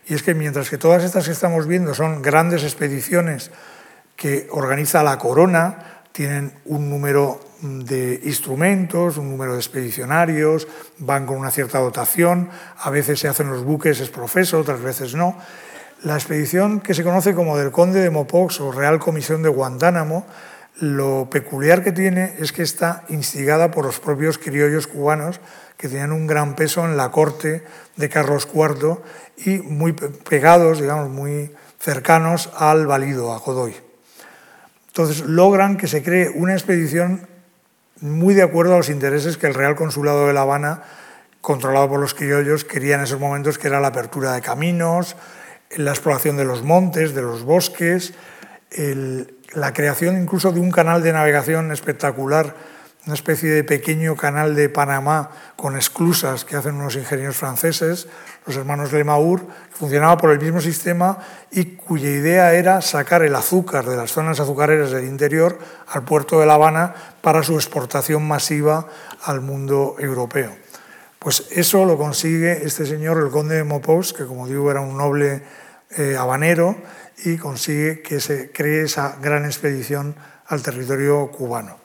[0.07, 3.51] y es que mientras que todas estas que estamos viendo son grandes expediciones
[4.17, 10.67] que organiza la corona, tienen un número de instrumentos, un número de expedicionarios,
[10.99, 15.15] van con una cierta dotación, a veces se hacen los buques es profeso, otras veces
[15.15, 15.37] no.
[16.03, 20.27] La expedición que se conoce como del Conde de Mopox o Real Comisión de Guantánamo,
[20.77, 25.41] lo peculiar que tiene es que está instigada por los propios criollos cubanos
[25.77, 27.65] que tenían un gran peso en la corte
[27.97, 28.97] de Carlos IV
[29.45, 33.77] y muy pegados, digamos, muy cercanos al valido, a Godoy.
[34.87, 37.29] Entonces logran que se cree una expedición
[38.01, 40.83] muy de acuerdo a los intereses que el Real Consulado de La Habana,
[41.43, 45.15] controlado por los criollos, quería en esos momentos, que era la apertura de caminos,
[45.77, 48.15] la exploración de los montes, de los bosques,
[49.55, 52.55] la creación incluso de un canal de navegación espectacular,
[53.07, 58.09] una especie de pequeño canal de Panamá con esclusas que hacen unos ingenieros franceses,
[58.47, 61.19] los hermanos Lemaur, que funcionaba por el mismo sistema
[61.51, 65.59] y cuya idea era sacar el azúcar de las zonas azucareras del interior
[65.89, 68.87] al puerto de La Habana para su exportación masiva
[69.25, 70.55] al mundo europeo.
[71.21, 74.97] Pues eso lo consigue este señor, el conde de Mopos, que como digo era un
[74.97, 75.43] noble
[75.99, 76.75] eh, habanero,
[77.23, 80.15] y consigue que se cree esa gran expedición
[80.47, 81.77] al territorio cubano.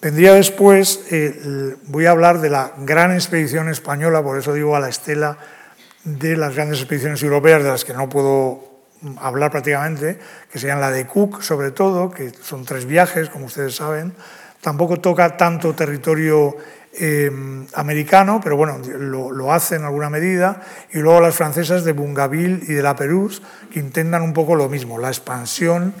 [0.00, 4.80] Vendría después, eh, voy a hablar de la gran expedición española, por eso digo a
[4.80, 5.36] la estela
[6.04, 8.62] de las grandes expediciones europeas, de las que no puedo
[9.18, 10.20] hablar prácticamente,
[10.52, 14.14] que serían la de Cook sobre todo, que son tres viajes, como ustedes saben.
[14.60, 16.54] Tampoco toca tanto territorio
[16.92, 17.30] eh,
[17.74, 20.62] americano, pero bueno, lo, lo, hace en alguna medida.
[20.92, 24.68] Y luego las francesas de Bungaville y de la Perús, que intentan un poco lo
[24.68, 25.94] mismo, la expansión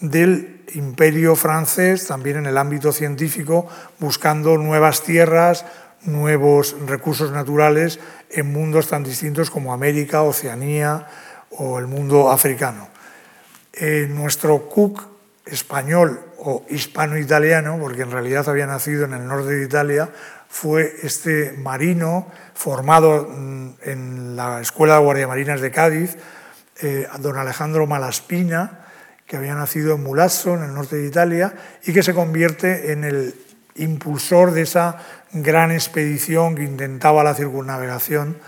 [0.00, 3.68] del imperio francés, también en el ámbito científico,
[3.98, 5.64] buscando nuevas tierras,
[6.02, 7.98] nuevos recursos naturales
[8.30, 11.06] en mundos tan distintos como América, Oceanía
[11.50, 12.88] o el mundo africano.
[14.08, 15.14] nuestro Cook
[15.46, 20.10] español o hispano-italiano, porque en realidad había nacido en el norte de Italia,
[20.54, 26.16] fue este marino formado mm, en la Escuela de Guardiamarinas de Cádiz,
[26.80, 28.86] eh, don Alejandro Malaspina,
[29.26, 33.02] que había nacido en Mulazzo, en el norte de Italia, y que se convierte en
[33.02, 33.34] el
[33.74, 34.98] impulsor de esa
[35.32, 38.38] gran expedición que intentaba la circunnavegación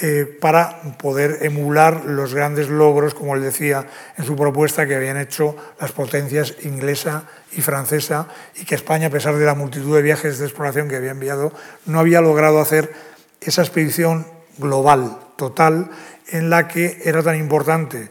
[0.00, 3.86] eh, para poder emular los grandes logros, como él decía
[4.18, 8.26] en su propuesta, que habían hecho las potencias inglesa y francesa
[8.56, 11.52] y que España, a pesar de la multitud de viajes de exploración que había enviado,
[11.86, 12.92] no había logrado hacer
[13.40, 14.26] esa expedición
[14.58, 15.90] global, total,
[16.28, 18.10] en la que era tan importante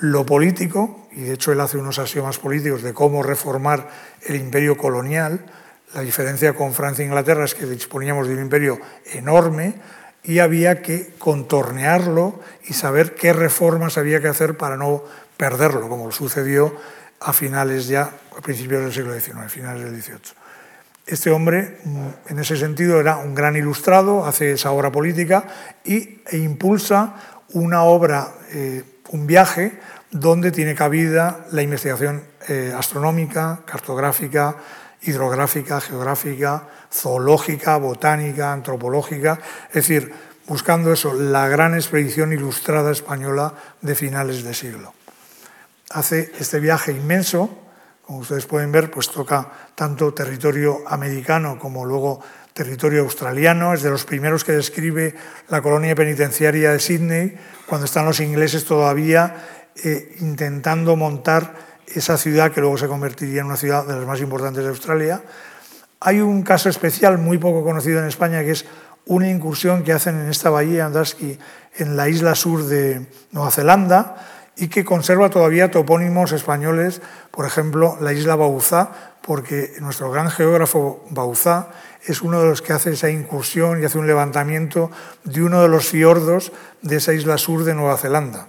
[0.00, 3.88] lo político, y de hecho él hace unos axiomas políticos de cómo reformar
[4.26, 5.46] el imperio colonial,
[5.94, 8.80] la diferencia con Francia e Inglaterra es que disponíamos de un imperio
[9.12, 9.74] enorme
[10.24, 15.02] y había que contornearlo y saber qué reformas había que hacer para no
[15.36, 16.74] perderlo, como sucedió
[17.20, 20.42] a finales ya, a principios del siglo XIX, finales del XVIII.
[21.06, 25.44] Este hombre, mm, en ese sentido, era un gran ilustrado, hace esa obra política
[25.84, 27.16] y, e impulsa
[27.52, 29.78] una obra, eh, un viaje,
[30.10, 34.56] donde tiene cabida la investigación eh, astronómica, cartográfica,
[35.02, 40.12] hidrográfica, geográfica, zoológica, botánica, antropológica, es decir,
[40.46, 44.92] buscando eso, la gran expedición ilustrada española de finales de siglo.
[45.90, 47.58] Hace este viaje inmenso,
[48.02, 52.20] como ustedes pueden ver, pues toca tanto territorio americano como luego
[52.52, 55.14] territorio australiano, es de los primeros que describe
[55.48, 61.54] la colonia penitenciaria de Sydney, cuando están los ingleses todavía eh, intentando montar
[61.86, 65.22] esa ciudad que luego se convertiría en una ciudad de las más importantes de Australia.
[66.04, 68.64] Hay un caso especial muy poco conocido en España que es
[69.06, 71.38] una incursión que hacen en esta bahía Andaski
[71.76, 74.16] en la isla sur de Nueva Zelanda
[74.56, 77.00] y que conserva todavía topónimos españoles,
[77.30, 78.90] por ejemplo, la isla Bauzá,
[79.22, 81.68] porque nuestro gran geógrafo Bauzá
[82.04, 84.90] es uno de los que hace esa incursión y hace un levantamiento
[85.22, 86.50] de uno de los fiordos
[86.82, 88.48] de esa isla sur de Nueva Zelanda.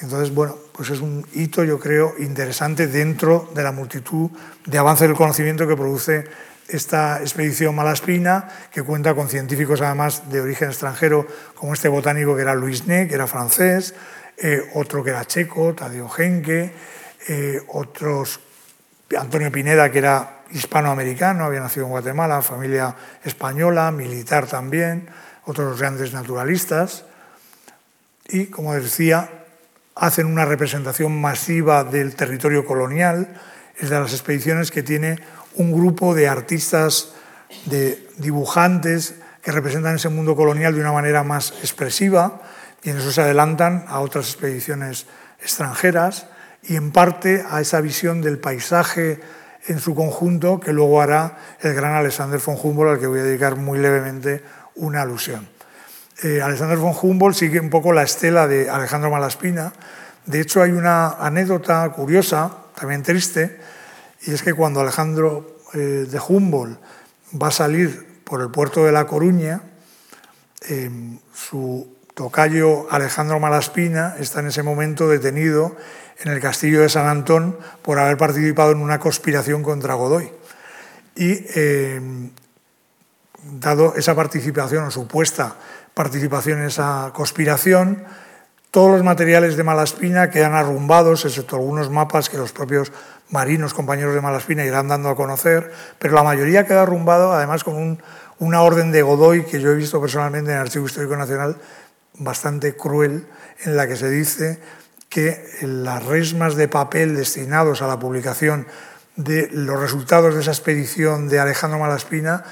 [0.00, 4.30] Entonces, bueno, pues es un hito, yo creo, interesante dentro de la multitud
[4.66, 6.24] de avances del conocimiento que produce
[6.68, 12.42] esta expedición Malaspina, que cuenta con científicos además de origen extranjero, como este botánico que
[12.42, 13.94] era Luis Ney, que era francés,
[14.36, 16.72] eh, otro que era checo, Tadeo Genke,
[17.28, 18.40] eh, otros,
[19.16, 22.94] Antonio Pineda, que era hispanoamericano, había nacido en Guatemala, familia
[23.24, 25.08] española, militar también,
[25.44, 27.04] otros grandes naturalistas.
[28.28, 29.28] Y, como decía,
[29.94, 33.40] hacen una representación masiva del territorio colonial,
[33.78, 35.18] es de las expediciones que tiene
[35.56, 37.12] un grupo de artistas,
[37.66, 42.42] de dibujantes que representan ese mundo colonial de una manera más expresiva
[42.82, 45.06] y en eso se adelantan a otras expediciones
[45.40, 46.26] extranjeras
[46.62, 49.20] y en parte a esa visión del paisaje
[49.66, 53.24] en su conjunto que luego hará el gran Alexander von Humboldt al que voy a
[53.24, 54.42] dedicar muy levemente
[54.76, 55.48] una alusión.
[56.22, 59.72] Eh, Alexander von Humboldt sigue un poco la estela de Alejandro Malaspina.
[60.26, 63.58] De hecho, hay una anécdota curiosa, también triste,
[64.24, 66.78] y es que cuando Alejandro eh, de Humboldt
[67.40, 69.62] va a salir por el puerto de La Coruña,
[70.68, 75.76] em, su tocayo Alejandro Malaspina está en ese momento detenido
[76.20, 80.30] en el castillo de San Antón por haber participado en una conspiración contra Godoy.
[81.16, 82.30] Y em,
[83.42, 85.56] dado esa participación o supuesta
[85.94, 88.04] participación en esa conspiración.
[88.70, 92.92] Todos los materiales de Malaspina quedan arrumbados, excepto algunos mapas que los propios
[93.32, 97.98] marinos, compañeros de Malaspina, irán dando a conocer, pero la mayoría queda arrumbado, además con
[98.38, 101.56] una orden de Godoy que yo he visto personalmente en el Archivo Histórico Nacional,
[102.14, 103.26] bastante cruel,
[103.64, 104.60] en la que se dice
[105.08, 108.66] que las resmas de papel destinados a la publicación
[109.16, 112.44] de los resultados de esa expedición de Alejandro Malaspina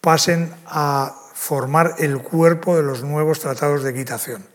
[0.00, 4.46] pasen a formar el cuerpo de los nuevos tratados de equitación.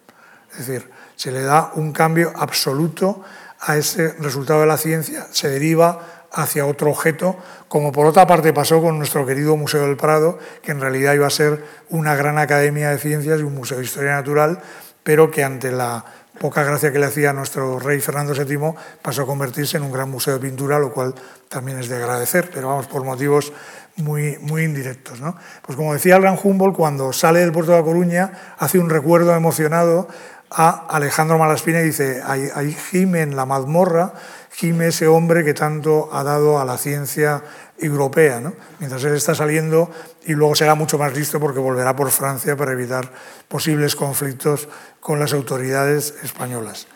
[0.52, 3.24] Es decir, se le da un cambio absoluto
[3.62, 7.36] a ese resultado de la ciencia, se deriva hacia otro objeto,
[7.68, 11.28] como por otra parte pasó con nuestro querido Museo del Prado, que en realidad iba
[11.28, 14.60] a ser una gran academia de ciencias y un museo de historia natural,
[15.04, 16.04] pero que ante la
[16.40, 19.92] poca gracia que le hacía a nuestro rey Fernando VII pasó a convertirse en un
[19.92, 21.14] gran museo de pintura, lo cual
[21.50, 23.54] también es de agradecer, pero vamos, por motivos
[23.98, 25.20] muy, muy indirectos.
[25.20, 25.36] ¿no?
[25.62, 28.90] Pues como decía el gran Humboldt, cuando sale del puerto de La Coruña, hace un
[28.90, 30.08] recuerdo emocionado
[30.54, 34.14] a Alejandro Malaspina y dice, ahí gime en la mazmorra,
[34.52, 37.42] gime ese hombre que tanto ha dado a la ciencia
[37.80, 38.42] europea,
[38.80, 39.90] mientras él está saliendo
[40.26, 43.10] y luego será mucho más listo porque volverá por Francia para evitar
[43.48, 44.68] posibles conflictos
[45.00, 46.88] con las autoridades españolas.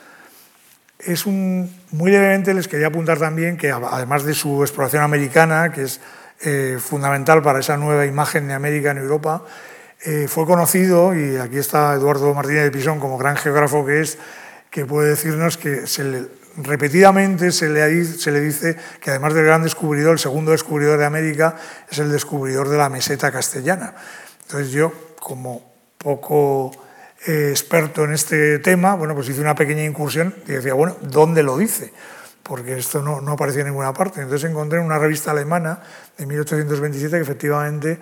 [0.99, 5.83] Es un, muy levemente les quería apuntar también que además de su exploración americana, que
[5.83, 6.01] es
[6.41, 9.43] eh, fundamental para esa nueva imagen de América en Europa,
[10.03, 14.17] eh, fue conocido, y aquí está Eduardo Martínez de Pisón como gran geógrafo que es,
[14.69, 15.85] que puede decirnos que
[16.57, 21.05] repetidamente se le, se le, dice que además del gran descubridor, el segundo descubridor de
[21.05, 21.55] América
[21.89, 23.93] es el descubridor de la meseta castellana.
[24.43, 26.71] Entonces yo, como poco
[27.25, 31.41] eh, experto en este tema, bueno, pues hice una pequeña incursión y decía, bueno, ¿dónde
[31.41, 31.91] lo dice?
[32.43, 34.21] Porque esto no, no aparecía en ninguna parte.
[34.21, 35.79] Entonces encontré en una revista alemana
[36.17, 37.99] de 1827 que efectivamente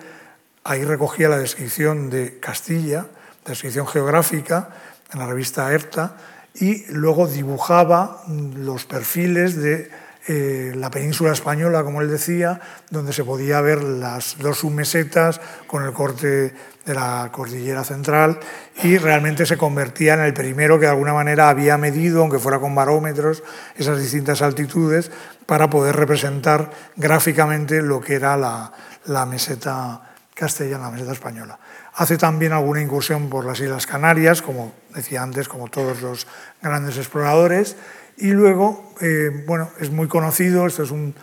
[0.64, 3.06] ahí recogía la descripción de Castilla,
[3.44, 4.70] la descripción geográfica,
[5.12, 6.16] en la revista ERTA,
[6.54, 9.90] y luego dibujaba los perfiles de
[10.26, 12.58] eh, la península española, como él decía,
[12.88, 16.54] donde se podía ver las dos submesetas con el corte
[16.86, 18.40] de la cordillera central
[18.82, 22.58] y realmente se convertía en el primero que de alguna manera había medido, aunque fuera
[22.58, 23.42] con barómetros,
[23.76, 25.10] esas distintas altitudes
[25.44, 28.72] para poder representar gráficamente lo que era la,
[29.04, 31.58] la meseta castellana, la meseta española.
[31.94, 36.26] Hace también alguna incursión por las Islas Canarias, como decía antes, como todos los
[36.60, 37.76] grandes exploradores.
[38.16, 41.14] Y luego, eh, bueno, es muy conocido, esto es un,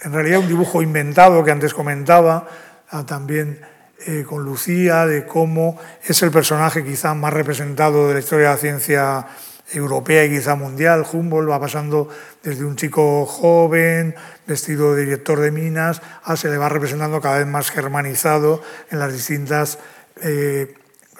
[0.00, 2.48] en realidad un dibujo inventado que antes comentaba,
[2.90, 3.60] ah, también
[4.06, 8.54] eh, con Lucía, de cómo es el personaje quizá más representado de la historia de
[8.54, 9.26] la ciencia
[9.72, 11.04] europea y quizá mundial.
[11.10, 12.08] Humboldt va pasando
[12.42, 14.14] desde un chico joven,
[14.46, 18.98] vestido de director de minas, a se le va representando cada vez más germanizado en
[18.98, 19.78] las distintas
[20.22, 20.74] eh,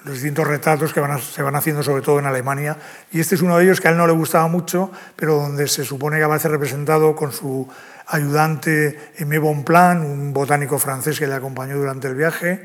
[0.04, 2.76] los distintos retratos que se van haciendo sobre todo en Alemania.
[3.12, 5.68] Y este es uno de ellos que a él no le gustaba mucho, pero donde
[5.68, 7.68] se supone que aparece representado con su
[8.06, 12.64] ayudante Aimé Bonplan, un botánico francés que le acompañó durante el viaje.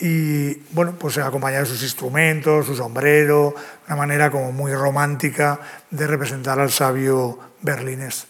[0.00, 3.54] Y bueno, pues acompañado de sus instrumentos, su sombrero,
[3.86, 5.58] una manera como muy romántica
[5.90, 8.28] de representar al sabio berlinés.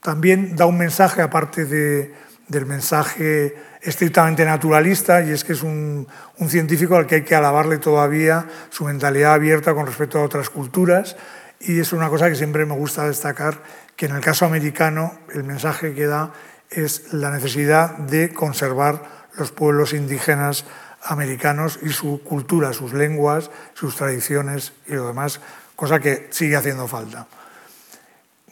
[0.00, 6.06] También da un mensaje, aparte del mensaje estrictamente naturalista y es que es un,
[6.48, 11.16] científico al que hay que alabarle todavía su mentalidad abierta con respecto a otras culturas
[11.60, 13.62] y es una cosa que siempre me gusta destacar,
[13.96, 16.32] que en el caso americano el mensaje que da
[16.70, 20.64] es la necesidad de conservar los pueblos indígenas
[21.02, 25.40] americanos y su cultura, sus lenguas, sus tradiciones y lo demás,
[25.74, 27.26] cosa que sigue haciendo falta.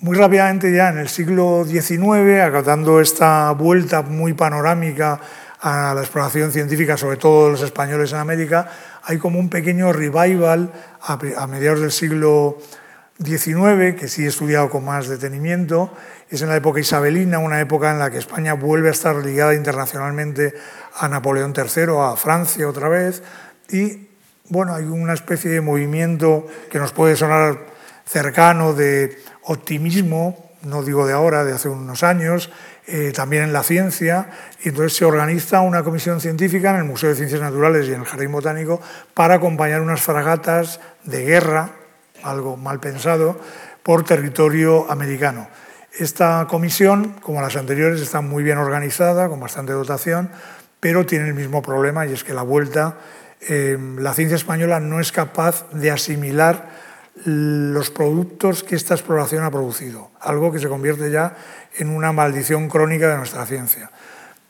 [0.00, 5.20] Muy rápidamente ya en el siglo XIX, acatando esta vuelta muy panorámica
[5.60, 8.70] a la exploración científica, sobre todo de los españoles en América,
[9.02, 10.72] hay como un pequeño revival
[11.02, 12.58] a mediados del siglo
[13.22, 15.92] XIX, que sí he estudiado con más detenimiento,
[16.30, 19.54] es en la época isabelina, una época en la que España vuelve a estar ligada
[19.54, 20.54] internacionalmente
[20.94, 23.22] a Napoleón III, a Francia otra vez,
[23.70, 24.08] y
[24.48, 27.66] bueno, hay una especie de movimiento que nos puede sonar
[28.04, 32.50] cercano de optimismo, no digo de ahora, de hace unos años,
[32.86, 34.30] eh, también en la ciencia,
[34.64, 38.00] y entonces se organiza una comisión científica en el Museo de Ciencias Naturales y en
[38.00, 38.80] el Jardín Botánico
[39.12, 41.72] para acompañar unas fragatas de guerra,
[42.22, 43.38] algo mal pensado,
[43.82, 45.48] por territorio americano.
[45.98, 50.30] Esta comisión, como las anteriores, está muy bien organizada, con bastante dotación,
[50.78, 52.98] pero tiene el mismo problema y es que la vuelta,
[53.48, 56.68] eh, la ciencia española no es capaz de asimilar
[57.24, 61.34] los productos que esta exploración ha producido, algo que se convierte ya
[61.76, 63.90] en una maldición crónica de nuestra ciencia.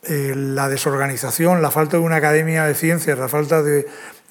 [0.03, 3.87] Eh, la desorganización, la falta de una academia de ciencias, la falta de,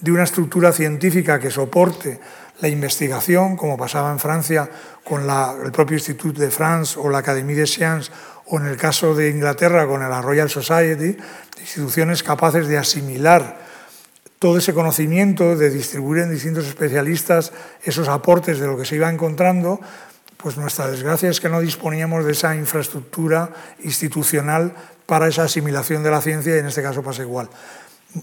[0.06, 2.20] una estructura científica que soporte
[2.60, 4.68] la investigación, como pasaba en Francia
[5.04, 8.12] con el propio Institut de France o la Académie des Sciences,
[8.46, 11.16] o en el caso de Inglaterra con la Royal Society,
[11.60, 13.68] instituciones capaces de asimilar
[14.38, 17.52] todo ese conocimiento, de distribuir en distintos especialistas
[17.82, 19.80] esos aportes de lo que se iba encontrando,
[20.36, 23.50] pues nuestra desgracia es que no disponíamos de esa infraestructura
[23.82, 24.72] institucional
[25.06, 27.50] para esa asimilación de la ciencia y en este caso pasa igual.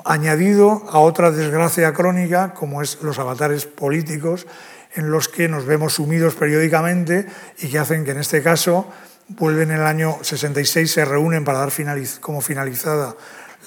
[0.04, 4.48] Añadido a otra desgracia crónica, como es los avatares políticos,
[4.96, 7.28] en los que nos vemos sumidos periódicamente
[7.60, 8.88] y que hacen que en este caso
[9.28, 11.72] vuelven en el año 66, se reúnen para dar
[12.20, 13.16] como finalizada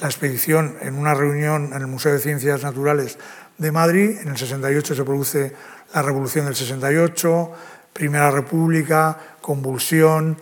[0.00, 3.18] la expedición en una reunión en el Museo de Ciencias Naturales
[3.58, 4.18] de Madrid.
[4.20, 5.52] En el 68 se produce
[5.94, 7.52] la Revolución del 68,
[7.92, 10.38] Primera República, convulsión,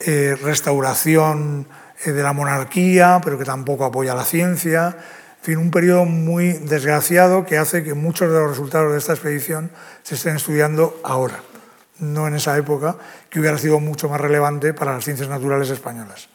[0.00, 1.66] eh, restauración
[2.04, 4.96] eh, de la monarquía, pero que tampoco apoya la ciencia.
[5.48, 9.70] Fin, un periodo muy desgraciado que hace que muchos de los resultados de esta expedición
[10.02, 11.40] se estén estudiando ahora,
[12.00, 12.96] no en esa época,
[13.30, 16.28] que hubiera sido mucho más relevante para las ciencias naturales españolas.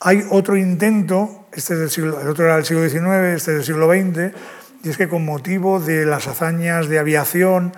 [0.00, 3.90] Hay otro intento, este del siglo, el otro era del siglo XIX, este del siglo
[3.90, 4.34] XX,
[4.82, 7.74] y es que con motivo de las hazañas de aviación,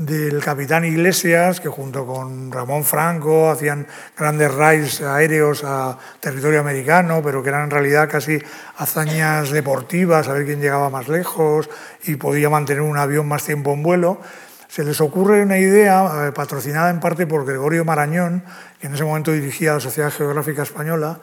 [0.00, 3.86] del capitán Iglesias, que junto con Ramón Franco hacían
[4.16, 8.38] grandes raids aéreos a territorio americano, pero que eran en realidad casi
[8.78, 11.68] hazañas deportivas, a ver quién llegaba más lejos
[12.04, 14.22] y podía mantener un avión más tiempo en vuelo.
[14.68, 18.42] Se les ocurre una idea, eh, patrocinada en parte por Gregorio Marañón,
[18.80, 21.20] que en ese momento dirigía la Sociedad Geográfica Española,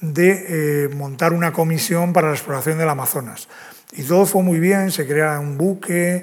[0.00, 0.46] de
[0.84, 3.46] eh, montar una comisión para la exploración del Amazonas.
[3.92, 6.22] Y todo fue muy bien, se crea un buque,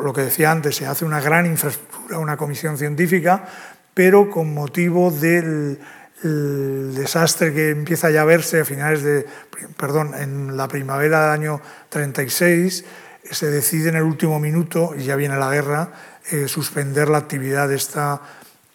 [0.00, 3.44] lo que decía antes, se hace una gran infraestructura, una comisión científica,
[3.94, 5.78] pero con motivo del
[6.22, 9.26] desastre que empieza ya a verse a finales de,
[9.76, 12.84] perdón, en la primavera del año 36,
[13.30, 15.90] se decide en el último minuto, y ya viene la guerra,
[16.30, 18.20] eh, suspender la actividad de esta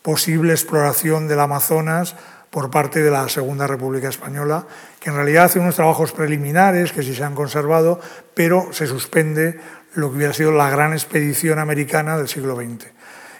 [0.01, 2.15] posible exploración del Amazonas
[2.49, 4.65] por parte de la Segunda República Española,
[5.09, 7.99] en realidad hace unos trabajos preliminares que sí se han conservado,
[8.33, 9.59] pero se suspende
[9.93, 12.87] lo que hubiera sido la gran expedición americana del siglo XX.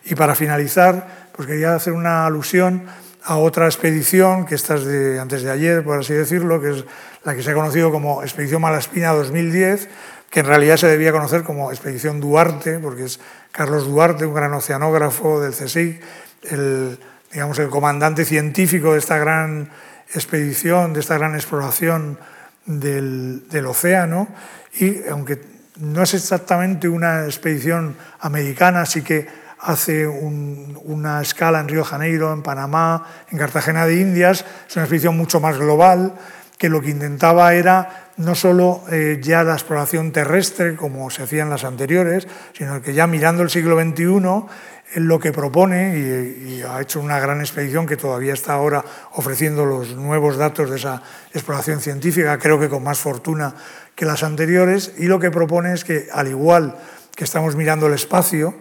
[0.06, 2.86] Y para finalizar, pues quería hacer una alusión
[3.24, 6.86] a otra expedición, que esta es de antes de ayer, por así decirlo, que es
[7.26, 9.90] la que se ha conocido como Expedición Malaspina 2010,
[10.30, 13.20] que en realidad se debía conocer como Expedición Duarte, porque es
[13.52, 16.02] Carlos Duarte, un gran oceanógrafo del CSIC,
[16.44, 16.98] el,
[17.32, 19.70] digamos, el comandante científico de esta gran
[20.14, 22.18] expedición, de esta gran exploración
[22.66, 24.28] del, océano,
[24.80, 25.42] y aunque
[25.78, 29.28] no es exactamente una expedición americana, sí que
[29.60, 35.18] hace una escala en Río Janeiro, en Panamá, en Cartagena de Indias, es una expedición
[35.18, 36.14] mucho más global,
[36.58, 41.44] que lo que intentaba era no solo eh, ya la exploración terrestre, como se hacía
[41.44, 44.46] en las anteriores, sino que ya mirando el siglo XXI,
[44.96, 48.84] lo que propone, y, y, ha hecho una gran expedición que todavía está ahora
[49.14, 51.02] ofreciendo los nuevos datos de esa
[51.34, 53.54] exploración científica, creo que con más fortuna
[53.96, 56.78] que las anteriores y lo que propone es que, al igual
[57.16, 58.54] que estamos mirando el espacio,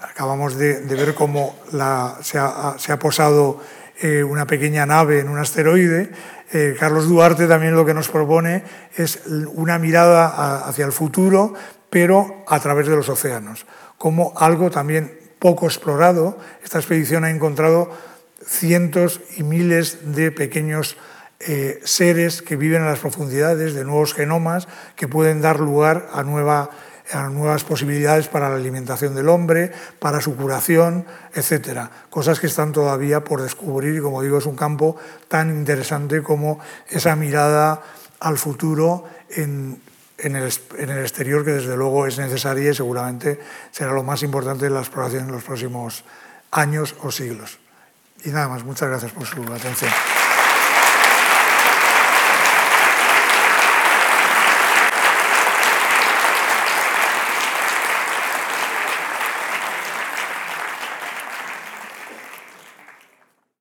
[0.00, 1.54] acabamos de, ver cómo
[2.22, 3.60] se, ha, posado
[4.00, 6.10] eh, una pequeña nave en un asteroide,
[6.52, 8.64] eh, Carlos Duarte también lo que nos propone
[8.96, 9.20] es
[9.54, 11.54] una mirada hacia el futuro,
[11.90, 13.66] pero a través de los océanos,
[13.98, 16.38] como algo también poco explorado.
[16.62, 17.90] Esta expedición ha encontrado
[18.46, 20.96] cientos y miles de pequeños
[21.40, 26.22] eh, seres que viven en las profundidades, de nuevos genomas que pueden dar lugar a,
[26.22, 31.88] nuevas posibilidades para la alimentación del hombre, para su curación, etc.
[32.10, 34.96] Cosas que están todavía por descubrir y, como digo, es un campo
[35.28, 37.82] tan interesante como esa mirada
[38.20, 39.04] al futuro
[40.22, 43.40] en, el, en, el, exterior, que desde luego es necesaria y seguramente
[43.70, 46.04] será lo más importante de la exploración en los próximos
[46.50, 47.58] años o siglos.
[48.24, 49.90] Y nada más, muchas gracias por su atención.